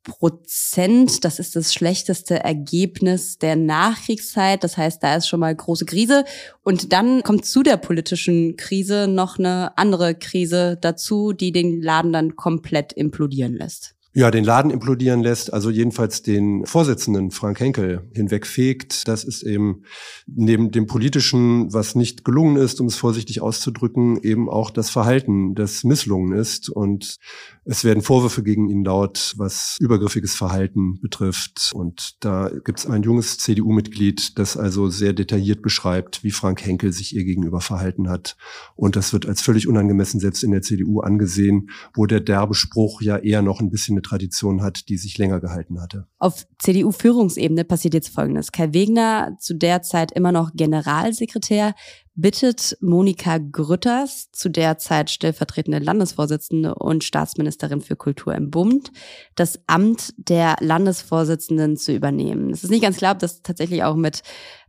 [0.03, 1.25] Prozent.
[1.25, 4.65] Das ist das schlechteste Ergebnis der Nachkriegszeit.
[4.65, 6.25] Das heißt, da ist schon mal große Krise.
[6.63, 12.13] Und dann kommt zu der politischen Krise noch eine andere Krise dazu, die den Laden
[12.13, 18.09] dann komplett implodieren lässt ja, den Laden implodieren lässt, also jedenfalls den Vorsitzenden Frank Henkel
[18.15, 19.09] hinwegfegt.
[19.09, 19.83] Das ist eben
[20.27, 25.57] neben dem politischen, was nicht gelungen ist, um es vorsichtig auszudrücken, eben auch das Verhalten,
[25.57, 26.69] das misslungen ist.
[26.69, 27.19] Und
[27.65, 31.73] es werden Vorwürfe gegen ihn laut, was übergriffiges Verhalten betrifft.
[31.75, 36.93] Und da gibt es ein junges CDU-Mitglied, das also sehr detailliert beschreibt, wie Frank Henkel
[36.93, 38.37] sich ihr gegenüber verhalten hat.
[38.77, 43.03] Und das wird als völlig unangemessen selbst in der CDU angesehen, wo der derbe Spruch
[43.03, 46.07] ja eher noch ein bisschen Tradition hat, die sich länger gehalten hatte.
[46.19, 48.53] Auf CDU-Führungsebene passiert jetzt Folgendes.
[48.53, 51.75] Kai Wegner, zu der Zeit immer noch Generalsekretär,
[52.15, 58.93] bittet Monika Grütters, zu der Zeit stellvertretende Landesvorsitzende und Staatsministerin für Kultur im Bund,
[59.35, 62.51] das Amt der Landesvorsitzenden zu übernehmen.
[62.51, 64.23] Es ist nicht ganz klar, ob das tatsächlich auch mit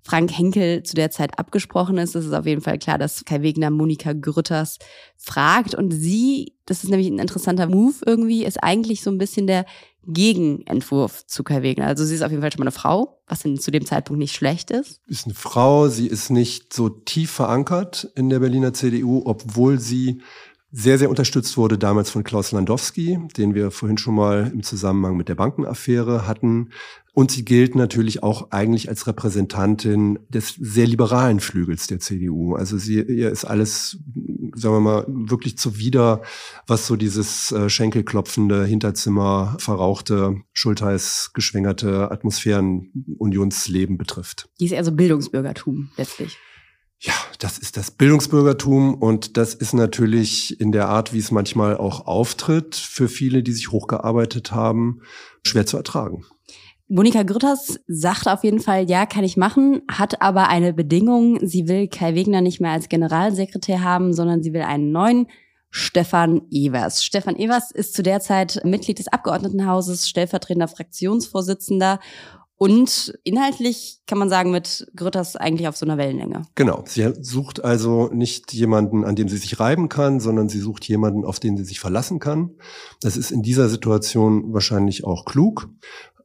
[0.05, 2.13] Frank Henkel zu der Zeit abgesprochen ist.
[2.15, 4.77] Es ist auf jeden Fall klar, dass Kai Wegner Monika Grütters
[5.17, 5.73] fragt.
[5.73, 9.65] Und sie, das ist nämlich ein interessanter Move irgendwie, ist eigentlich so ein bisschen der
[10.05, 11.87] Gegenentwurf zu Kai Wegner.
[11.87, 14.35] Also sie ist auf jeden Fall schon mal eine Frau, was zu dem Zeitpunkt nicht
[14.35, 15.01] schlecht ist.
[15.07, 20.21] Ist eine Frau, sie ist nicht so tief verankert in der Berliner CDU, obwohl sie
[20.71, 25.15] sehr, sehr unterstützt wurde damals von Klaus Landowski, den wir vorhin schon mal im Zusammenhang
[25.15, 26.71] mit der Bankenaffäre hatten.
[27.15, 32.55] Und sie gilt natürlich auch eigentlich als Repräsentantin des sehr liberalen Flügels der CDU.
[32.55, 33.99] Also sie, ihr ist alles,
[34.53, 36.23] sagen wir mal, wirklich zuwider,
[36.67, 44.49] was so dieses äh, schenkelklopfende, Hinterzimmer verrauchte, Schultheiß geschwängerte Atmosphärenunionsleben betrifft.
[44.59, 46.37] Die ist eher so Bildungsbürgertum letztlich.
[46.99, 51.77] Ja, das ist das Bildungsbürgertum und das ist natürlich in der Art, wie es manchmal
[51.77, 54.99] auch auftritt, für viele, die sich hochgearbeitet haben,
[55.43, 56.25] schwer zu ertragen.
[56.87, 61.39] Monika Grütters sagt auf jeden Fall, ja, kann ich machen, hat aber eine Bedingung.
[61.41, 65.27] Sie will Kai Wegner nicht mehr als Generalsekretär haben, sondern sie will einen neuen
[65.71, 67.03] Stefan Evers.
[67.03, 71.99] Stefan Evers ist zu der Zeit Mitglied des Abgeordnetenhauses, stellvertretender Fraktionsvorsitzender
[72.57, 76.43] und inhaltlich kann man sagen, mit Grütters eigentlich auf so einer Wellenlänge.
[76.55, 76.83] Genau.
[76.87, 81.25] Sie sucht also nicht jemanden, an dem sie sich reiben kann, sondern sie sucht jemanden,
[81.25, 82.51] auf den sie sich verlassen kann.
[83.01, 85.67] Das ist in dieser Situation wahrscheinlich auch klug.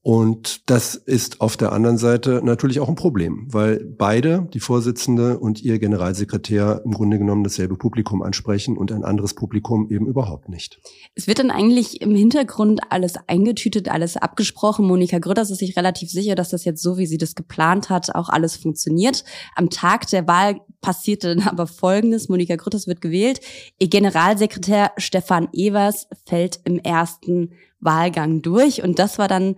[0.02, 5.38] Und das ist auf der anderen Seite natürlich auch ein Problem, weil beide, die Vorsitzende
[5.38, 10.48] und ihr Generalsekretär, im Grunde genommen dasselbe Publikum ansprechen und ein anderes Publikum eben überhaupt
[10.48, 10.80] nicht.
[11.14, 14.86] Es wird dann eigentlich im Hintergrund alles eingetütet, alles abgesprochen.
[14.86, 18.14] Monika Grütters ist sich relativ sicher, dass das jetzt so, wie sie das geplant hat,
[18.14, 19.24] auch alles funktioniert.
[19.54, 22.30] Am Tag der Wahl passierte dann aber Folgendes.
[22.30, 23.40] Monika Grütters wird gewählt.
[23.78, 28.82] Ihr Generalsekretär Stefan Evers fällt im ersten Wahlgang durch.
[28.82, 29.56] Und das war dann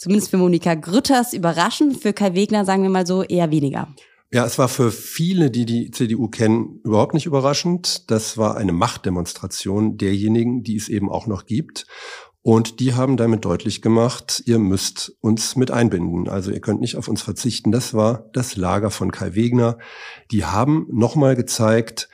[0.00, 3.94] zumindest für Monika Grütters überraschend, für Kai Wegner sagen wir mal so eher weniger.
[4.32, 8.10] Ja, es war für viele, die die CDU kennen, überhaupt nicht überraschend.
[8.10, 11.86] Das war eine Machtdemonstration derjenigen, die es eben auch noch gibt.
[12.42, 16.28] Und die haben damit deutlich gemacht, ihr müsst uns mit einbinden.
[16.28, 17.70] Also ihr könnt nicht auf uns verzichten.
[17.70, 19.76] Das war das Lager von Kai Wegner.
[20.30, 22.08] Die haben nochmal gezeigt,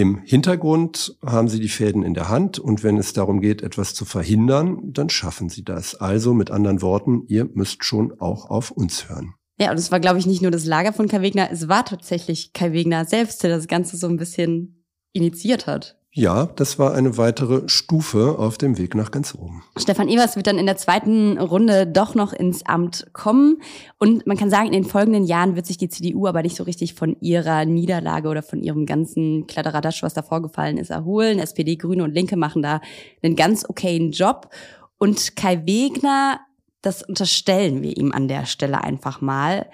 [0.00, 3.92] im Hintergrund haben sie die Fäden in der Hand und wenn es darum geht, etwas
[3.92, 5.94] zu verhindern, dann schaffen sie das.
[5.94, 9.34] Also mit anderen Worten, ihr müsst schon auch auf uns hören.
[9.58, 11.84] Ja, und es war, glaube ich, nicht nur das Lager von Kai Wegner, es war
[11.84, 15.99] tatsächlich Kai Wegner selbst, der das Ganze so ein bisschen initiiert hat.
[16.12, 19.62] Ja, das war eine weitere Stufe auf dem Weg nach ganz oben.
[19.78, 23.62] Stefan Evers wird dann in der zweiten Runde doch noch ins Amt kommen.
[23.98, 26.64] Und man kann sagen, in den folgenden Jahren wird sich die CDU aber nicht so
[26.64, 31.38] richtig von ihrer Niederlage oder von ihrem ganzen Kladderadatsch, was da vorgefallen ist, erholen.
[31.38, 32.80] SPD, Grüne und Linke machen da
[33.22, 34.50] einen ganz okayen Job.
[34.98, 36.40] Und Kai Wegner,
[36.82, 39.66] das unterstellen wir ihm an der Stelle einfach mal,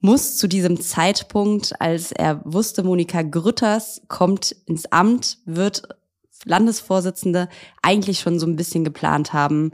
[0.00, 5.88] muss zu diesem Zeitpunkt, als er wusste, Monika Grütters kommt ins Amt, wird
[6.44, 7.48] Landesvorsitzende,
[7.82, 9.72] eigentlich schon so ein bisschen geplant haben,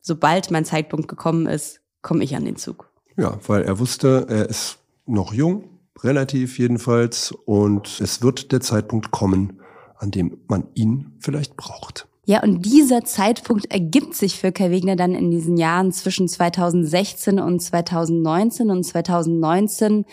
[0.00, 2.90] sobald mein Zeitpunkt gekommen ist, komme ich an den Zug.
[3.16, 9.12] Ja, weil er wusste, er ist noch jung, relativ jedenfalls, und es wird der Zeitpunkt
[9.12, 9.60] kommen,
[9.96, 12.08] an dem man ihn vielleicht braucht.
[12.26, 17.38] Ja, und dieser Zeitpunkt ergibt sich für Kai Wegner dann in diesen Jahren zwischen 2016
[17.38, 18.70] und 2019.
[18.70, 20.06] Und 2019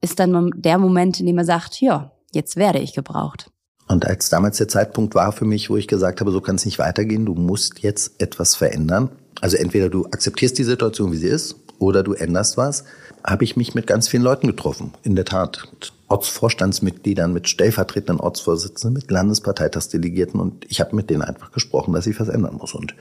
[0.00, 3.50] ist dann der Moment, in dem er sagt, ja, jetzt werde ich gebraucht.
[3.86, 6.64] Und als damals der Zeitpunkt war für mich, wo ich gesagt habe, so kann es
[6.64, 9.10] nicht weitergehen, du musst jetzt etwas verändern.
[9.40, 12.84] Also entweder du akzeptierst die Situation, wie sie ist, oder du änderst was,
[13.24, 14.92] habe ich mich mit ganz vielen Leuten getroffen.
[15.04, 15.68] In der Tat.
[16.08, 22.06] Mit Ortsvorstandsmitgliedern, mit stellvertretenden Ortsvorsitzenden, mit Landesparteitagsdelegierten und ich habe mit denen einfach gesprochen, dass
[22.06, 22.74] ich was ändern muss.
[22.74, 22.94] Und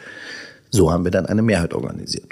[0.69, 2.25] So haben wir dann eine Mehrheit organisiert.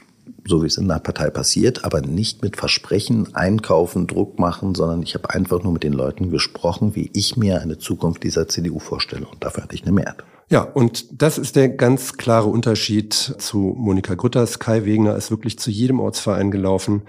[0.45, 5.01] So wie es in der Partei passiert, aber nicht mit Versprechen, einkaufen, Druck machen, sondern
[5.01, 8.79] ich habe einfach nur mit den Leuten gesprochen, wie ich mir eine Zukunft dieser CDU
[8.79, 9.25] vorstelle.
[9.25, 10.23] Und dafür hatte ich eine Mehrheit.
[10.47, 14.60] Ja, und das ist der ganz klare Unterschied zu Monika Grütters.
[14.60, 17.03] Kai Wegner ist wirklich zu jedem Ortsverein gelaufen,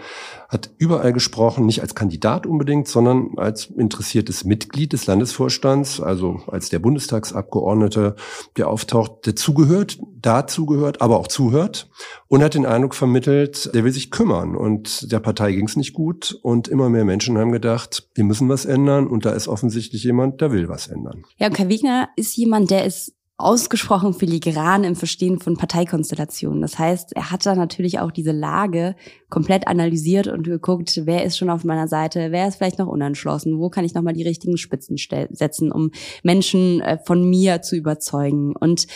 [0.49, 6.71] hat überall gesprochen, nicht als Kandidat unbedingt, sondern als interessiertes Mitglied des Landesvorstands, also als
[6.71, 8.17] der Bundestagsabgeordnete,
[8.57, 11.91] der auftaucht, der zugehört, dazugehört, aber auch zuhört
[12.29, 14.57] und hat den Eindruck vermittelt, der will sich kümmern.
[14.57, 18.49] Und der Partei ging es nicht gut und immer mehr Menschen haben gedacht, wir müssen
[18.49, 21.25] was ändern und da ist offensichtlich jemand, der will was ändern.
[21.37, 26.63] Ja, und Kai Wegner ist jemand, der ist ausgesprochen filigran im Verstehen von Parteikonstellationen.
[26.63, 28.97] Das heißt, er hat da natürlich auch diese Lage
[29.29, 33.59] komplett analysiert und geguckt, wer ist schon auf meiner Seite, wer ist vielleicht noch unentschlossen,
[33.59, 35.91] wo kann ich nochmal die richtigen Spitzen setzen, um
[36.23, 38.57] Menschen äh, von mir zu überzeugen.
[38.57, 38.87] Und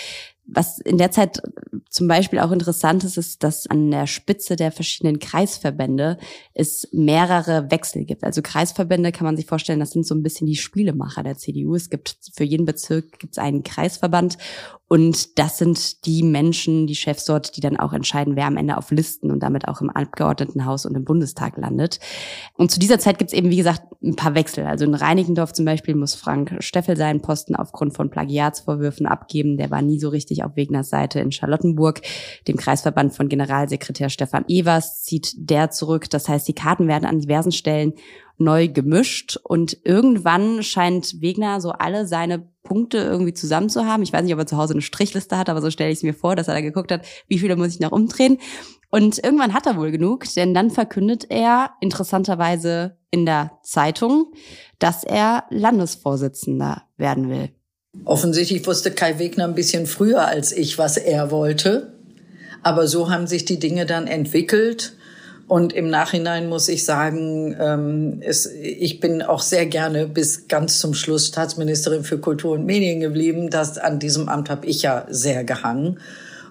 [0.53, 1.41] was in der Zeit
[1.89, 6.19] zum Beispiel auch interessant ist, ist, dass an der Spitze der verschiedenen Kreisverbände
[6.55, 8.25] es mehrere Wechsel gibt.
[8.25, 11.75] Also Kreisverbände kann man sich vorstellen, das sind so ein bisschen die Spielemacher der CDU.
[11.75, 14.39] Es gibt für jeden Bezirk gibt es einen Kreisverband
[14.93, 18.77] und das sind die Menschen, die Chefs dort, die dann auch entscheiden, wer am Ende
[18.77, 22.01] auf Listen und damit auch im Abgeordnetenhaus und im Bundestag landet.
[22.55, 24.67] Und zu dieser Zeit gibt es eben, wie gesagt, ein paar Wechsel.
[24.67, 29.59] Also in Reinickendorf zum Beispiel muss Frank Steffel seinen Posten aufgrund von Plagiatsvorwürfen abgeben.
[29.59, 32.01] Der war nie so richtig auf Wegners Seite in Charlottenburg.
[32.49, 36.11] Dem Kreisverband von Generalsekretär Stefan Evers zieht der zurück.
[36.11, 37.93] Das heißt, die Karten werden an diversen Stellen
[38.39, 44.03] neu gemischt und irgendwann scheint Wegner so alle seine Punkte irgendwie zusammen zu haben.
[44.03, 46.03] Ich weiß nicht, ob er zu Hause eine Strichliste hat, aber so stelle ich es
[46.03, 48.39] mir vor, dass er da geguckt hat, wie viele muss ich noch umdrehen.
[48.91, 54.33] Und irgendwann hat er wohl genug, denn dann verkündet er interessanterweise in der Zeitung,
[54.79, 57.51] dass er Landesvorsitzender werden will.
[58.05, 61.99] Offensichtlich wusste Kai Wegner ein bisschen früher als ich, was er wollte.
[62.63, 64.97] Aber so haben sich die Dinge dann entwickelt.
[65.51, 70.79] Und im Nachhinein muss ich sagen, ähm, es, ich bin auch sehr gerne bis ganz
[70.79, 73.51] zum Schluss Staatsministerin für Kultur und Medien geblieben.
[73.51, 75.99] Das, an diesem Amt habe ich ja sehr gehangen.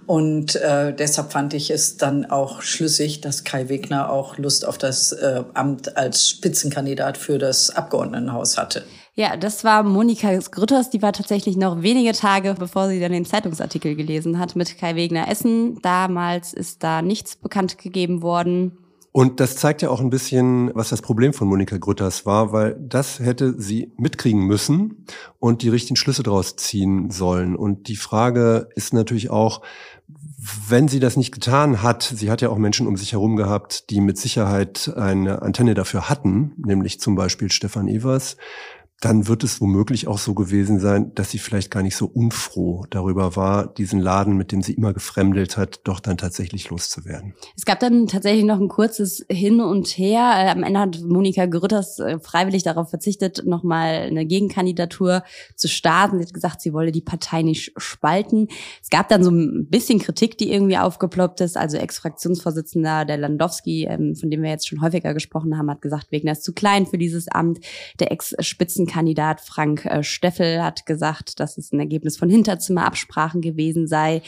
[0.05, 4.77] Und äh, deshalb fand ich es dann auch schlüssig, dass Kai Wegner auch Lust auf
[4.77, 8.83] das äh, Amt als Spitzenkandidat für das Abgeordnetenhaus hatte.
[9.15, 13.23] Ja, das war Monika Grütters, die war tatsächlich noch wenige Tage, bevor sie dann den
[13.23, 15.81] Zeitungsartikel gelesen hat mit Kai Wegner Essen.
[15.83, 18.77] Damals ist da nichts bekannt gegeben worden.
[19.11, 22.77] Und das zeigt ja auch ein bisschen, was das Problem von Monika Grütters war, weil
[22.79, 25.05] das hätte sie mitkriegen müssen
[25.39, 27.55] und die richtigen Schlüsse daraus ziehen sollen.
[27.55, 29.61] Und die Frage ist natürlich auch,
[30.67, 33.89] wenn sie das nicht getan hat, sie hat ja auch Menschen um sich herum gehabt,
[33.89, 38.37] die mit Sicherheit eine Antenne dafür hatten, nämlich zum Beispiel Stefan Evers,
[39.01, 42.85] dann wird es womöglich auch so gewesen sein, dass sie vielleicht gar nicht so unfroh
[42.89, 47.33] darüber war, diesen Laden, mit dem sie immer gefremdelt hat, doch dann tatsächlich loszuwerden.
[47.55, 50.33] Es gab dann tatsächlich noch ein kurzes Hin und Her.
[50.35, 55.23] Äh, am Ende hat Monika Grütters äh, freiwillig darauf verzichtet, nochmal eine Gegenkandidatur
[55.55, 56.17] zu starten.
[56.17, 58.49] Sie hat gesagt, sie wolle die Partei nicht spalten.
[58.83, 61.55] Es gab dann so ein bisschen Kritik, die irgendwie aufgeploppt ist.
[61.55, 66.11] Also Ex-Fraktionsvorsitzender der Landowski, ähm, von dem wir jetzt schon häufiger gesprochen haben, hat gesagt,
[66.11, 67.59] Wegner ist zu klein für dieses Amt.
[68.01, 73.87] Der Ex-Spitzen Kandidat Frank äh, Steffel hat gesagt, dass es ein Ergebnis von Hinterzimmerabsprachen gewesen
[73.87, 74.21] sei.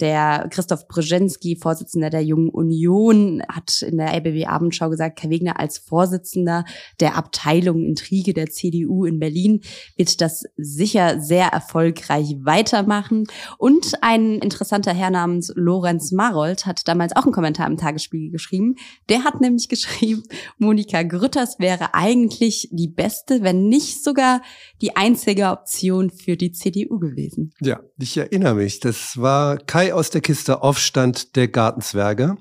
[0.00, 5.60] Der Christoph Brzezinski, Vorsitzender der Jungen Union, hat in der LBW Abendschau gesagt, Kai Wegner
[5.60, 6.64] als Vorsitzender
[6.98, 9.60] der Abteilung Intrige der CDU in Berlin
[9.96, 13.24] wird das sicher sehr erfolgreich weitermachen.
[13.58, 18.76] Und ein interessanter Herr namens Lorenz Marold hat damals auch einen Kommentar im Tagesspiegel geschrieben.
[19.08, 20.22] Der hat nämlich geschrieben,
[20.58, 24.40] Monika Grütters wäre eigentlich die beste, wenn nicht sogar
[24.80, 27.52] die einzige Option für die CDU gewesen.
[27.60, 28.80] Ja, ich erinnere mich.
[28.80, 32.36] Das war Kai aus der Kiste Aufstand der Gartenzwerge.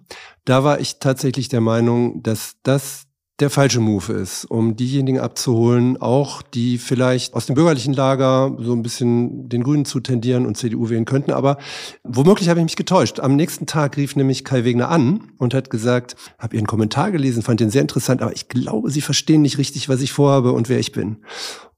[0.45, 3.05] Da war ich tatsächlich der Meinung, dass das
[3.41, 8.71] der falsche Move ist, um diejenigen abzuholen, auch die vielleicht aus dem bürgerlichen Lager so
[8.71, 11.32] ein bisschen den Grünen zu tendieren und CDU wählen könnten.
[11.32, 11.58] Aber
[12.04, 13.19] womöglich habe ich mich getäuscht.
[13.19, 17.43] Am nächsten Tag rief nämlich Kai Wegner an und hat gesagt, habe Ihren Kommentar gelesen,
[17.43, 20.69] fand den sehr interessant, aber ich glaube, Sie verstehen nicht richtig, was ich vorhabe und
[20.69, 21.17] wer ich bin.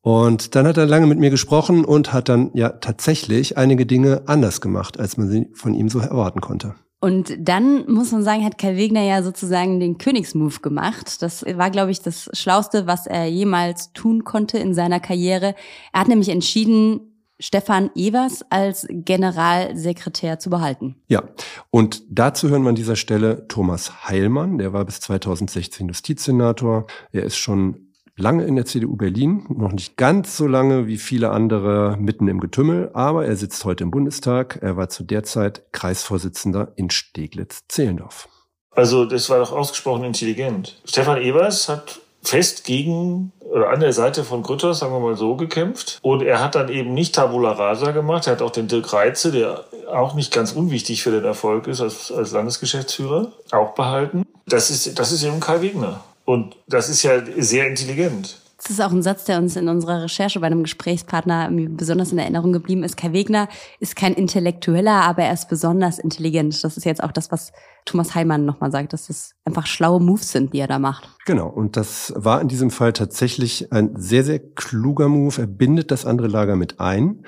[0.01, 4.21] Und dann hat er lange mit mir gesprochen und hat dann ja tatsächlich einige Dinge
[4.27, 6.75] anders gemacht, als man sie von ihm so erwarten konnte.
[6.99, 11.21] Und dann muss man sagen, hat Kai Wegner ja sozusagen den Königsmove gemacht.
[11.21, 15.53] Das war, glaube ich, das Schlauste, was er jemals tun konnte in seiner Karriere.
[15.93, 20.95] Er hat nämlich entschieden, Stefan Evers als Generalsekretär zu behalten.
[21.07, 21.23] Ja,
[21.69, 26.87] und dazu hören wir an dieser Stelle Thomas Heilmann, der war bis 2016 Justizsenator.
[27.11, 27.86] Er ist schon
[28.17, 32.39] lange in der CDU Berlin, noch nicht ganz so lange wie viele andere mitten im
[32.39, 34.59] Getümmel, aber er sitzt heute im Bundestag.
[34.61, 38.27] Er war zu der Zeit Kreisvorsitzender in Steglitz-Zehlendorf.
[38.71, 40.81] Also das war doch ausgesprochen intelligent.
[40.85, 45.35] Stefan Evers hat fest gegen oder an der Seite von Grütters, sagen wir mal so,
[45.35, 45.99] gekämpft.
[46.01, 48.27] Und er hat dann eben nicht Tabula Rasa gemacht.
[48.27, 51.79] Er hat auch den Dirk Reitze, der auch nicht ganz unwichtig für den Erfolg ist
[51.79, 54.25] als, als Landesgeschäftsführer, auch behalten.
[54.45, 56.01] Das ist, das ist eben Kai Wegner.
[56.27, 58.41] Und das ist ja sehr intelligent.
[58.57, 62.17] Das ist auch ein Satz, der uns in unserer Recherche bei einem Gesprächspartner besonders in
[62.17, 62.97] Erinnerung geblieben ist.
[62.97, 63.47] Kai Wegner
[63.79, 66.61] ist kein Intellektueller, aber er ist besonders intelligent.
[66.65, 67.53] Das ist jetzt auch das, was
[67.85, 71.07] Thomas Heimann nochmal sagt, dass das einfach schlaue Moves sind, die er da macht.
[71.25, 71.47] Genau.
[71.47, 75.39] Und das war in diesem Fall tatsächlich ein sehr, sehr kluger Move.
[75.39, 77.23] Er bindet das andere Lager mit ein.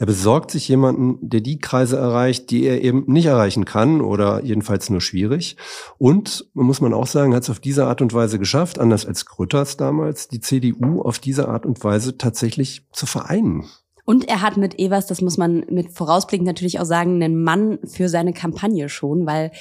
[0.00, 4.42] Er besorgt sich jemanden, der die Kreise erreicht, die er eben nicht erreichen kann oder
[4.42, 5.58] jedenfalls nur schwierig.
[5.98, 9.26] Und, muss man auch sagen, hat es auf diese Art und Weise geschafft, anders als
[9.26, 13.66] Grütters damals, die CDU auf diese Art und Weise tatsächlich zu vereinen.
[14.06, 17.78] Und er hat mit Evers, das muss man mit vorausblickend natürlich auch sagen, einen Mann
[17.84, 19.52] für seine Kampagne schon, weil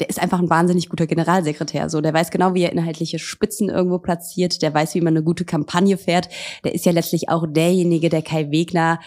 [0.00, 1.88] der ist einfach ein wahnsinnig guter Generalsekretär.
[1.88, 4.60] So, der weiß genau, wie er inhaltliche Spitzen irgendwo platziert.
[4.60, 6.28] Der weiß, wie man eine gute Kampagne fährt.
[6.64, 8.98] Der ist ja letztlich auch derjenige, der Kai Wegner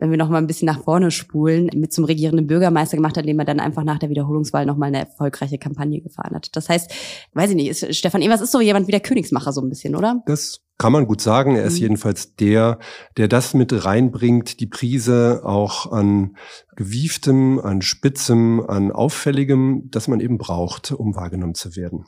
[0.00, 3.24] wenn wir noch mal ein bisschen nach vorne spulen, mit zum regierenden Bürgermeister gemacht hat,
[3.24, 6.56] indem er dann einfach nach der Wiederholungswahl noch mal eine erfolgreiche Kampagne gefahren hat.
[6.56, 6.90] Das heißt,
[7.34, 9.94] weiß ich nicht, ist, Stefan Evers ist so jemand wie der Königsmacher so ein bisschen,
[9.94, 10.22] oder?
[10.26, 11.56] Das kann man gut sagen.
[11.56, 11.82] Er ist mhm.
[11.82, 12.78] jedenfalls der,
[13.18, 16.36] der das mit reinbringt, die Prise auch an
[16.74, 22.06] gewieftem, an spitzem, an auffälligem, das man eben braucht, um wahrgenommen zu werden.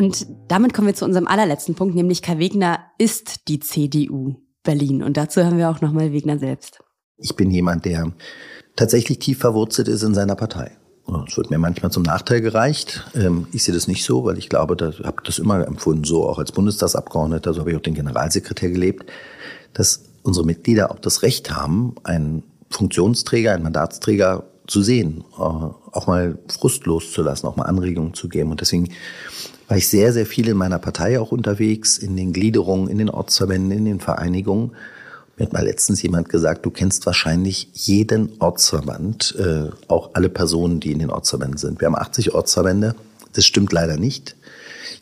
[0.00, 5.02] Und damit kommen wir zu unserem allerletzten Punkt, nämlich Kai Wegner ist die CDU Berlin.
[5.02, 6.78] Und dazu haben wir auch nochmal Wegner selbst.
[7.18, 8.10] Ich bin jemand, der
[8.76, 10.70] tatsächlich tief verwurzelt ist in seiner Partei.
[11.28, 13.04] Es wird mir manchmal zum Nachteil gereicht.
[13.14, 16.26] Ähm, ich sehe das nicht so, weil ich glaube, da habe das immer empfunden, so
[16.26, 19.10] auch als Bundestagsabgeordneter, so habe ich auch den Generalsekretär gelebt,
[19.74, 26.06] dass unsere Mitglieder auch das Recht haben, einen Funktionsträger, einen Mandatsträger zu sehen, äh, auch
[26.06, 28.50] mal Frust loszulassen, auch mal Anregungen zu geben.
[28.50, 28.88] Und deswegen
[29.70, 33.08] war ich sehr, sehr viel in meiner Partei auch unterwegs, in den Gliederungen, in den
[33.08, 34.72] Ortsverbänden, in den Vereinigungen.
[35.36, 40.80] Mir hat mal letztens jemand gesagt, du kennst wahrscheinlich jeden Ortsverband, äh, auch alle Personen,
[40.80, 41.80] die in den Ortsverbänden sind.
[41.80, 42.96] Wir haben 80 Ortsverbände.
[43.32, 44.34] Das stimmt leider nicht.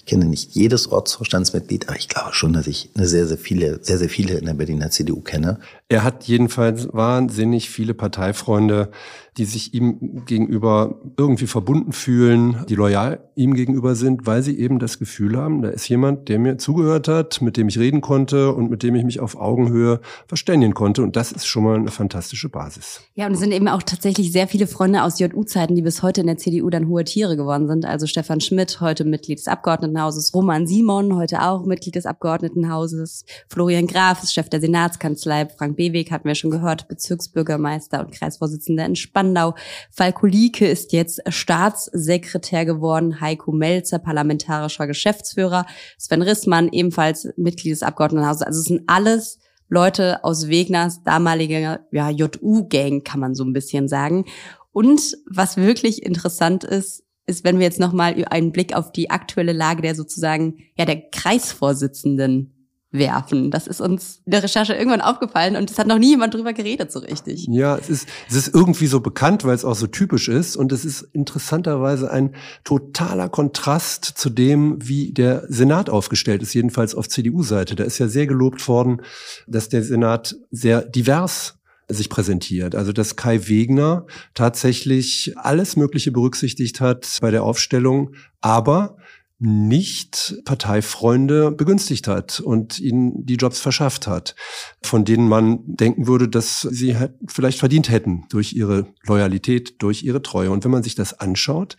[0.01, 3.83] Ich kenne nicht jedes Ortsvorstandsmitglied, aber ich glaube schon, dass ich eine sehr, sehr viele,
[3.83, 5.61] sehr, sehr viele in der Berliner CDU kenne.
[5.89, 8.91] Er hat jedenfalls wahnsinnig viele Parteifreunde,
[9.39, 14.81] die sich ihm gegenüber irgendwie verbunden fühlen, die loyal ihm gegenüber sind, weil sie eben
[14.81, 18.53] das Gefühl haben, da ist jemand, der mir zugehört hat, mit dem ich reden konnte
[18.53, 21.03] und mit dem ich mich auf Augenhöhe verständigen konnte.
[21.03, 23.01] Und das ist schon mal eine fantastische Basis.
[23.15, 26.23] Ja, und es sind eben auch tatsächlich sehr viele Freunde aus JU-Zeiten, die bis heute
[26.23, 27.85] in der CDU dann hohe Tiere geworden sind.
[27.85, 33.87] Also Stefan Schmidt, heute Mitglied des Abgeordnetenhauses, Roman Simon, heute auch Mitglied des Abgeordnetenhauses, Florian
[33.87, 38.97] Graf ist Chef der Senatskanzlei, Frank Beweg hatten wir schon gehört, Bezirksbürgermeister und Kreisvorsitzender in
[39.29, 39.55] Spandau.
[39.91, 45.67] Falko ist jetzt Staatssekretär geworden, Heiko Melzer, parlamentarischer Geschäftsführer,
[45.99, 48.43] Sven Rissmann, ebenfalls Mitglied des Abgeordnetenhauses.
[48.43, 53.89] Also es sind alles Leute aus Wegners damaliger ja, JU-Gang, kann man so ein bisschen
[53.89, 54.25] sagen.
[54.73, 59.53] Und was wirklich interessant ist, ist, wenn wir jetzt nochmal einen Blick auf die aktuelle
[59.53, 62.58] Lage der sozusagen, ja, der Kreisvorsitzenden
[62.91, 63.51] werfen.
[63.51, 66.55] Das ist uns in der Recherche irgendwann aufgefallen und es hat noch nie jemand drüber
[66.55, 67.47] geredet so richtig.
[67.51, 70.73] Ja, es ist, es ist irgendwie so bekannt, weil es auch so typisch ist und
[70.73, 72.35] es ist interessanterweise ein
[72.65, 77.75] totaler Kontrast zu dem, wie der Senat aufgestellt ist, jedenfalls auf CDU-Seite.
[77.77, 79.03] Da ist ja sehr gelobt worden,
[79.47, 81.59] dass der Senat sehr divers
[81.89, 82.75] sich präsentiert.
[82.75, 88.97] Also dass Kai Wegner tatsächlich alles Mögliche berücksichtigt hat bei der Aufstellung, aber
[89.41, 94.35] nicht Parteifreunde begünstigt hat und ihnen die Jobs verschafft hat,
[94.83, 100.23] von denen man denken würde, dass sie vielleicht verdient hätten durch ihre Loyalität, durch ihre
[100.23, 100.51] Treue.
[100.51, 101.77] Und wenn man sich das anschaut,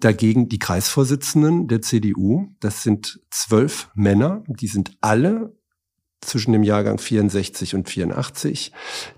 [0.00, 5.57] dagegen die Kreisvorsitzenden der CDU, das sind zwölf Männer, die sind alle
[6.20, 8.72] zwischen dem Jahrgang 64 und 84.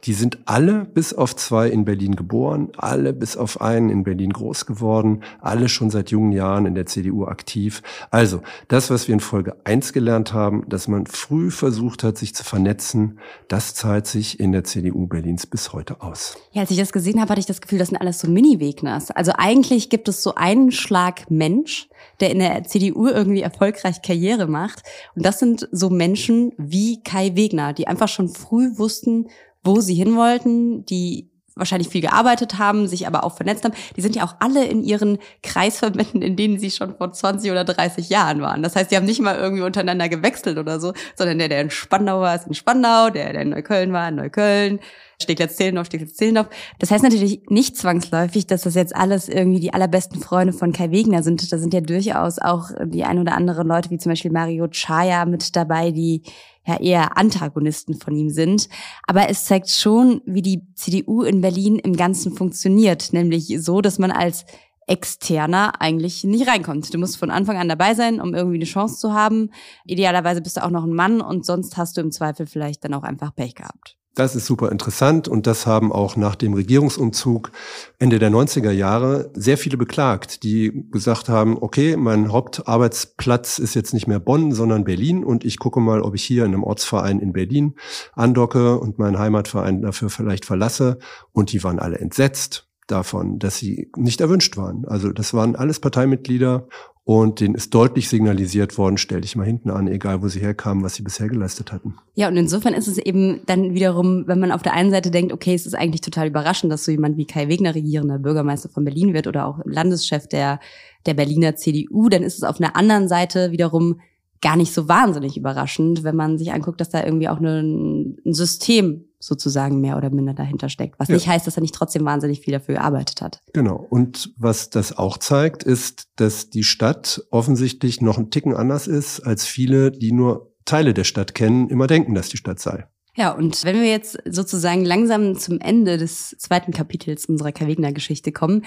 [0.05, 4.33] Die sind alle bis auf zwei in Berlin geboren, alle bis auf einen in Berlin
[4.33, 7.83] groß geworden, alle schon seit jungen Jahren in der CDU aktiv.
[8.11, 12.35] Also das, was wir in Folge 1 gelernt haben, dass man früh versucht hat, sich
[12.35, 16.37] zu vernetzen, das zahlt sich in der CDU Berlins bis heute aus.
[16.53, 19.11] Ja, als ich das gesehen habe, hatte ich das Gefühl, das sind alles so Mini-Wegners.
[19.11, 21.89] Also eigentlich gibt es so einen Schlag Mensch,
[22.21, 24.83] der in der CDU irgendwie erfolgreich Karriere macht.
[25.15, 29.29] Und das sind so Menschen wie Kai Wegner, die einfach schon früh wussten,
[29.63, 31.31] wo sie hin wollten, die
[31.61, 34.83] wahrscheinlich viel gearbeitet haben, sich aber auch vernetzt haben, die sind ja auch alle in
[34.83, 38.63] ihren Kreisverbänden, in denen sie schon vor 20 oder 30 Jahren waren.
[38.63, 41.71] Das heißt, die haben nicht mal irgendwie untereinander gewechselt oder so, sondern der, der in
[41.71, 44.81] Spandau war, ist in Spandau, der, der in Neukölln war, in Neukölln,
[45.23, 46.49] Steglitz-Zehlendorf, Steglitz-Zehlendorf.
[46.79, 50.91] Das heißt natürlich nicht zwangsläufig, dass das jetzt alles irgendwie die allerbesten Freunde von Kai
[50.91, 51.53] Wegner sind.
[51.53, 55.27] Da sind ja durchaus auch die ein oder andere Leute, wie zum Beispiel Mario Chaya
[55.27, 56.23] mit dabei, die
[56.71, 58.69] ja eher Antagonisten von ihm sind.
[59.07, 63.99] Aber es zeigt schon, wie die CDU in Berlin im Ganzen funktioniert, nämlich so, dass
[63.99, 64.45] man als
[64.87, 66.93] Externer eigentlich nicht reinkommt.
[66.93, 69.51] Du musst von Anfang an dabei sein, um irgendwie eine Chance zu haben.
[69.85, 72.95] Idealerweise bist du auch noch ein Mann und sonst hast du im Zweifel vielleicht dann
[72.95, 74.00] auch einfach Pech gehabt.
[74.17, 77.53] Das ist super interessant und das haben auch nach dem Regierungsumzug
[78.01, 83.95] Ende der 90er Jahre sehr viele beklagt, die gesagt haben, okay, mein Hauptarbeitsplatz ist jetzt
[83.95, 87.21] nicht mehr Bonn, sondern Berlin und ich gucke mal, ob ich hier in einem Ortsverein
[87.21, 87.77] in Berlin
[88.13, 90.99] andocke und meinen Heimatverein dafür vielleicht verlasse.
[91.31, 94.85] Und die waren alle entsetzt davon, dass sie nicht erwünscht waren.
[94.87, 96.67] Also das waren alles Parteimitglieder
[97.05, 100.85] und denen ist deutlich signalisiert worden, stell dich mal hinten an, egal wo sie herkamen,
[100.85, 101.97] was sie bisher geleistet hatten.
[102.15, 105.33] Ja, und insofern ist es eben dann wiederum, wenn man auf der einen Seite denkt,
[105.33, 108.85] okay, es ist eigentlich total überraschend, dass so jemand wie Kai Wegner regierender Bürgermeister von
[108.85, 110.61] Berlin wird oder auch Landeschef der,
[111.07, 114.01] der Berliner CDU, dann ist es auf einer anderen Seite wiederum
[114.41, 119.05] gar nicht so wahnsinnig überraschend, wenn man sich anguckt, dass da irgendwie auch ein System
[119.19, 120.99] sozusagen mehr oder minder dahinter steckt.
[120.99, 121.15] Was ja.
[121.15, 123.41] nicht heißt, dass er nicht trotzdem wahnsinnig viel dafür gearbeitet hat.
[123.53, 123.77] Genau.
[123.77, 129.21] Und was das auch zeigt, ist, dass die Stadt offensichtlich noch ein Ticken anders ist,
[129.21, 132.87] als viele, die nur Teile der Stadt kennen, immer denken, dass die Stadt sei.
[133.17, 138.65] Ja, und wenn wir jetzt sozusagen langsam zum Ende des zweiten Kapitels unserer Kavegner-Geschichte kommen,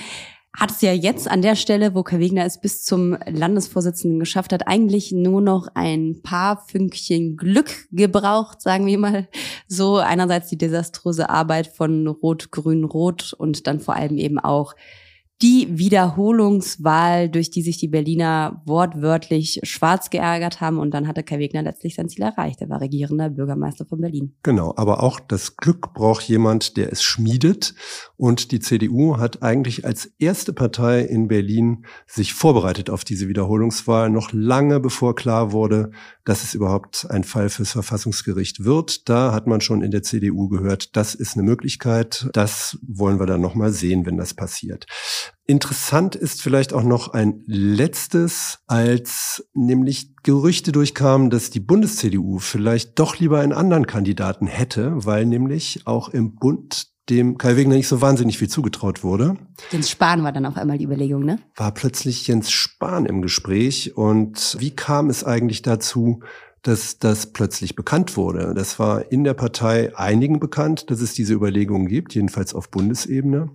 [0.56, 4.54] hat es ja jetzt an der Stelle, wo Kai Wegner es bis zum Landesvorsitzenden geschafft
[4.54, 9.28] hat, eigentlich nur noch ein paar Fünkchen Glück gebraucht, sagen wir mal
[9.68, 9.98] so.
[9.98, 14.76] Einerseits die desaströse Arbeit von Rot, Grün, Rot und dann vor allem eben auch
[15.42, 20.78] die Wiederholungswahl, durch die sich die Berliner wortwörtlich schwarz geärgert haben.
[20.78, 22.62] Und dann hatte Kai Wegner letztlich sein Ziel erreicht.
[22.62, 24.36] Er war regierender Bürgermeister von Berlin.
[24.44, 27.76] Genau, aber auch das Glück braucht jemand, der es schmiedet.
[28.16, 34.10] Und die CDU hat eigentlich als erste Partei in Berlin sich vorbereitet auf diese Wiederholungswahl,
[34.10, 35.92] noch lange bevor klar wurde,
[36.24, 39.10] dass es überhaupt ein Fall fürs Verfassungsgericht wird.
[39.10, 42.30] Da hat man schon in der CDU gehört, das ist eine Möglichkeit.
[42.32, 44.86] Das wollen wir dann nochmal sehen, wenn das passiert.
[45.46, 52.98] Interessant ist vielleicht auch noch ein letztes, als nämlich Gerüchte durchkamen, dass die Bundes-CDU vielleicht
[52.98, 57.90] doch lieber einen anderen Kandidaten hätte, weil nämlich auch im Bund dem Kai Wegner nicht
[57.90, 59.36] so wahnsinnig viel zugetraut wurde.
[59.72, 61.40] Jens Spahn war dann auf einmal die Überlegung, ne?
[61.58, 66.22] War plötzlich Jens Spahn im Gespräch und wie kam es eigentlich dazu,
[66.64, 68.54] dass das plötzlich bekannt wurde.
[68.56, 73.52] Das war in der Partei einigen bekannt, dass es diese Überlegungen gibt, jedenfalls auf Bundesebene.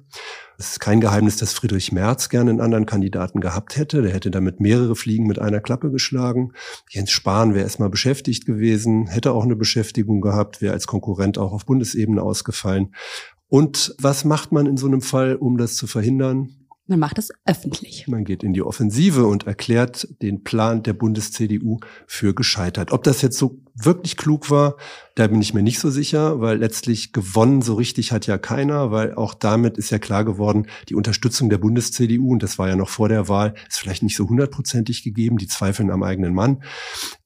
[0.58, 4.02] Es ist kein Geheimnis, dass Friedrich Merz gerne einen anderen Kandidaten gehabt hätte.
[4.02, 6.52] Der hätte damit mehrere Fliegen mit einer Klappe geschlagen.
[6.90, 11.52] Jens Spahn wäre erstmal beschäftigt gewesen, hätte auch eine Beschäftigung gehabt, wäre als Konkurrent auch
[11.52, 12.94] auf Bundesebene ausgefallen.
[13.48, 16.57] Und was macht man in so einem Fall, um das zu verhindern?
[16.88, 18.08] Man macht es öffentlich.
[18.08, 22.92] Man geht in die Offensive und erklärt den Plan der Bundes-CDU für gescheitert.
[22.92, 24.76] Ob das jetzt so wirklich klug war,
[25.14, 28.92] da bin ich mir nicht so sicher, weil letztlich gewonnen so richtig hat ja keiner,
[28.92, 32.76] weil auch damit ist ja klar geworden, die Unterstützung der Bundes-CDU, und das war ja
[32.76, 36.62] noch vor der Wahl, ist vielleicht nicht so hundertprozentig gegeben, die zweifeln am eigenen Mann.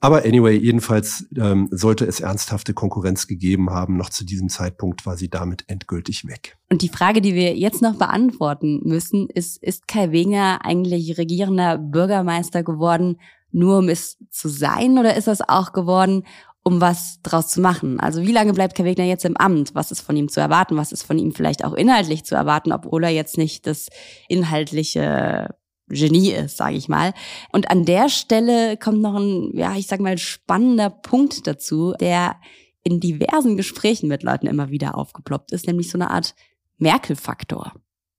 [0.00, 3.96] Aber anyway, jedenfalls ähm, sollte es ernsthafte Konkurrenz gegeben haben.
[3.96, 6.56] Noch zu diesem Zeitpunkt war sie damit endgültig weg.
[6.70, 11.76] Und die Frage, die wir jetzt noch beantworten müssen, ist, ist Kai Wenger eigentlich regierender
[11.76, 13.18] Bürgermeister geworden,
[13.52, 16.24] nur um es zu sein, oder ist das auch geworden,
[16.64, 17.98] um was draus zu machen.
[17.98, 19.74] Also wie lange bleibt Wegner jetzt im Amt?
[19.74, 20.76] Was ist von ihm zu erwarten?
[20.76, 23.88] Was ist von ihm vielleicht auch inhaltlich zu erwarten, obwohl er jetzt nicht das
[24.28, 25.56] inhaltliche
[25.88, 27.12] Genie ist, sage ich mal.
[27.52, 32.36] Und an der Stelle kommt noch ein, ja, ich sag mal, spannender Punkt dazu, der
[32.82, 36.34] in diversen Gesprächen mit Leuten immer wieder aufgeploppt ist, nämlich so eine Art
[36.78, 37.72] Merkel-Faktor.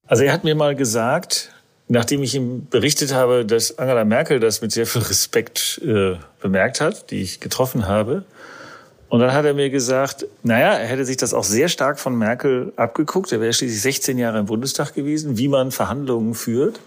[0.06, 1.52] Also er hat mir mal gesagt,
[1.88, 6.80] nachdem ich ihm berichtet habe, dass Angela Merkel das mit sehr viel Respekt äh, bemerkt
[6.80, 8.24] hat, die ich getroffen habe,
[9.14, 12.18] und dann hat er mir gesagt, naja, er hätte sich das auch sehr stark von
[12.18, 13.30] Merkel abgeguckt.
[13.30, 16.80] Er wäre schließlich 16 Jahre im Bundestag gewesen, wie man Verhandlungen führt,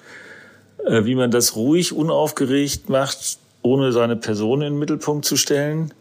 [0.85, 5.93] äh, wie man das ruhig, unaufgeregt macht, ohne seine Person in den Mittelpunkt zu stellen.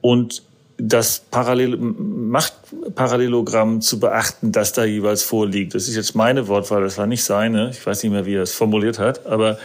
[0.00, 0.42] Und
[0.76, 5.74] das Parallel Machtparallelogramm zu beachten, das da jeweils vorliegt.
[5.74, 7.70] Das ist jetzt meine Wortwahl, das war nicht seine.
[7.70, 9.58] Ich weiß nicht mehr, wie er es formuliert hat, aber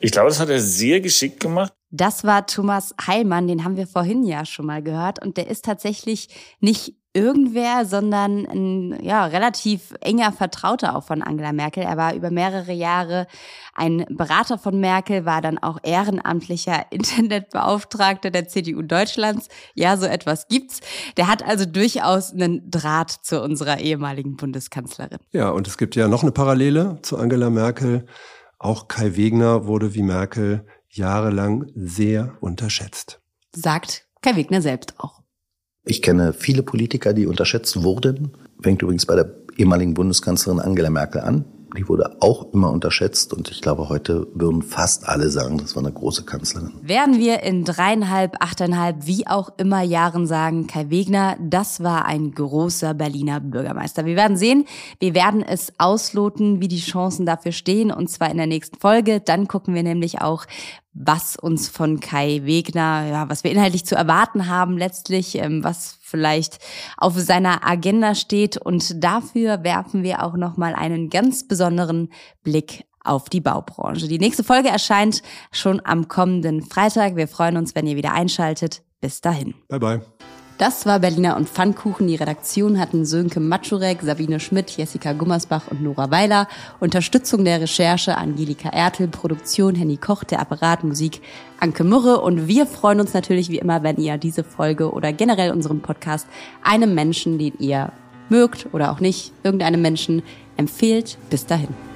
[0.00, 1.72] ich glaube, das hat er sehr geschickt gemacht.
[1.90, 5.64] Das war Thomas Heilmann, den haben wir vorhin ja schon mal gehört und der ist
[5.64, 6.28] tatsächlich
[6.60, 11.82] nicht irgendwer, sondern ein ja, relativ enger Vertrauter auch von Angela Merkel.
[11.82, 13.26] Er war über mehrere Jahre
[13.74, 19.48] ein Berater von Merkel, war dann auch ehrenamtlicher Internetbeauftragter der CDU Deutschlands.
[19.74, 20.80] Ja, so etwas gibt's.
[21.16, 25.18] Der hat also durchaus einen Draht zu unserer ehemaligen Bundeskanzlerin.
[25.32, 28.06] Ja, und es gibt ja noch eine Parallele zu Angela Merkel.
[28.58, 33.20] Auch Kai Wegner wurde wie Merkel jahrelang sehr unterschätzt.
[33.54, 35.22] Sagt Kai Wegner selbst auch.
[35.88, 38.32] Ich kenne viele Politiker, die unterschätzt wurden.
[38.60, 41.44] Fängt übrigens bei der ehemaligen Bundeskanzlerin Angela Merkel an.
[41.78, 45.84] Die wurde auch immer unterschätzt und ich glaube, heute würden fast alle sagen, das war
[45.84, 46.72] eine große Kanzlerin.
[46.82, 52.32] Werden wir in dreieinhalb, achteinhalb, wie auch immer Jahren sagen, Kai Wegner, das war ein
[52.32, 54.06] großer Berliner Bürgermeister.
[54.06, 54.64] Wir werden sehen,
[54.98, 59.20] wir werden es ausloten, wie die Chancen dafür stehen und zwar in der nächsten Folge.
[59.20, 60.46] Dann gucken wir nämlich auch,
[60.98, 65.98] was uns von Kai Wegner, ja, was wir inhaltlich zu erwarten haben letztlich, ähm, was
[66.00, 66.58] vielleicht
[66.96, 72.08] auf seiner Agenda steht und dafür werfen wir auch noch mal einen ganz besonderen
[72.42, 74.08] Blick auf die Baubranche.
[74.08, 75.22] Die nächste Folge erscheint
[75.52, 77.16] schon am kommenden Freitag.
[77.16, 78.82] Wir freuen uns, wenn ihr wieder einschaltet.
[79.00, 79.54] Bis dahin.
[79.68, 80.15] Bye bye.
[80.58, 82.08] Das war Berliner und Pfannkuchen.
[82.08, 86.48] Die Redaktion hatten Sönke Matschurek, Sabine Schmidt, Jessica Gummersbach und Nora Weiler.
[86.80, 91.20] Unterstützung der Recherche Angelika Ertel, Produktion Henny Koch, der Apparat Musik
[91.60, 92.22] Anke Mürre.
[92.22, 96.26] Und wir freuen uns natürlich wie immer, wenn ihr diese Folge oder generell unseren Podcast
[96.62, 97.92] einem Menschen, den ihr
[98.30, 100.22] mögt oder auch nicht, irgendeinem Menschen
[100.56, 101.18] empfehlt.
[101.28, 101.95] Bis dahin.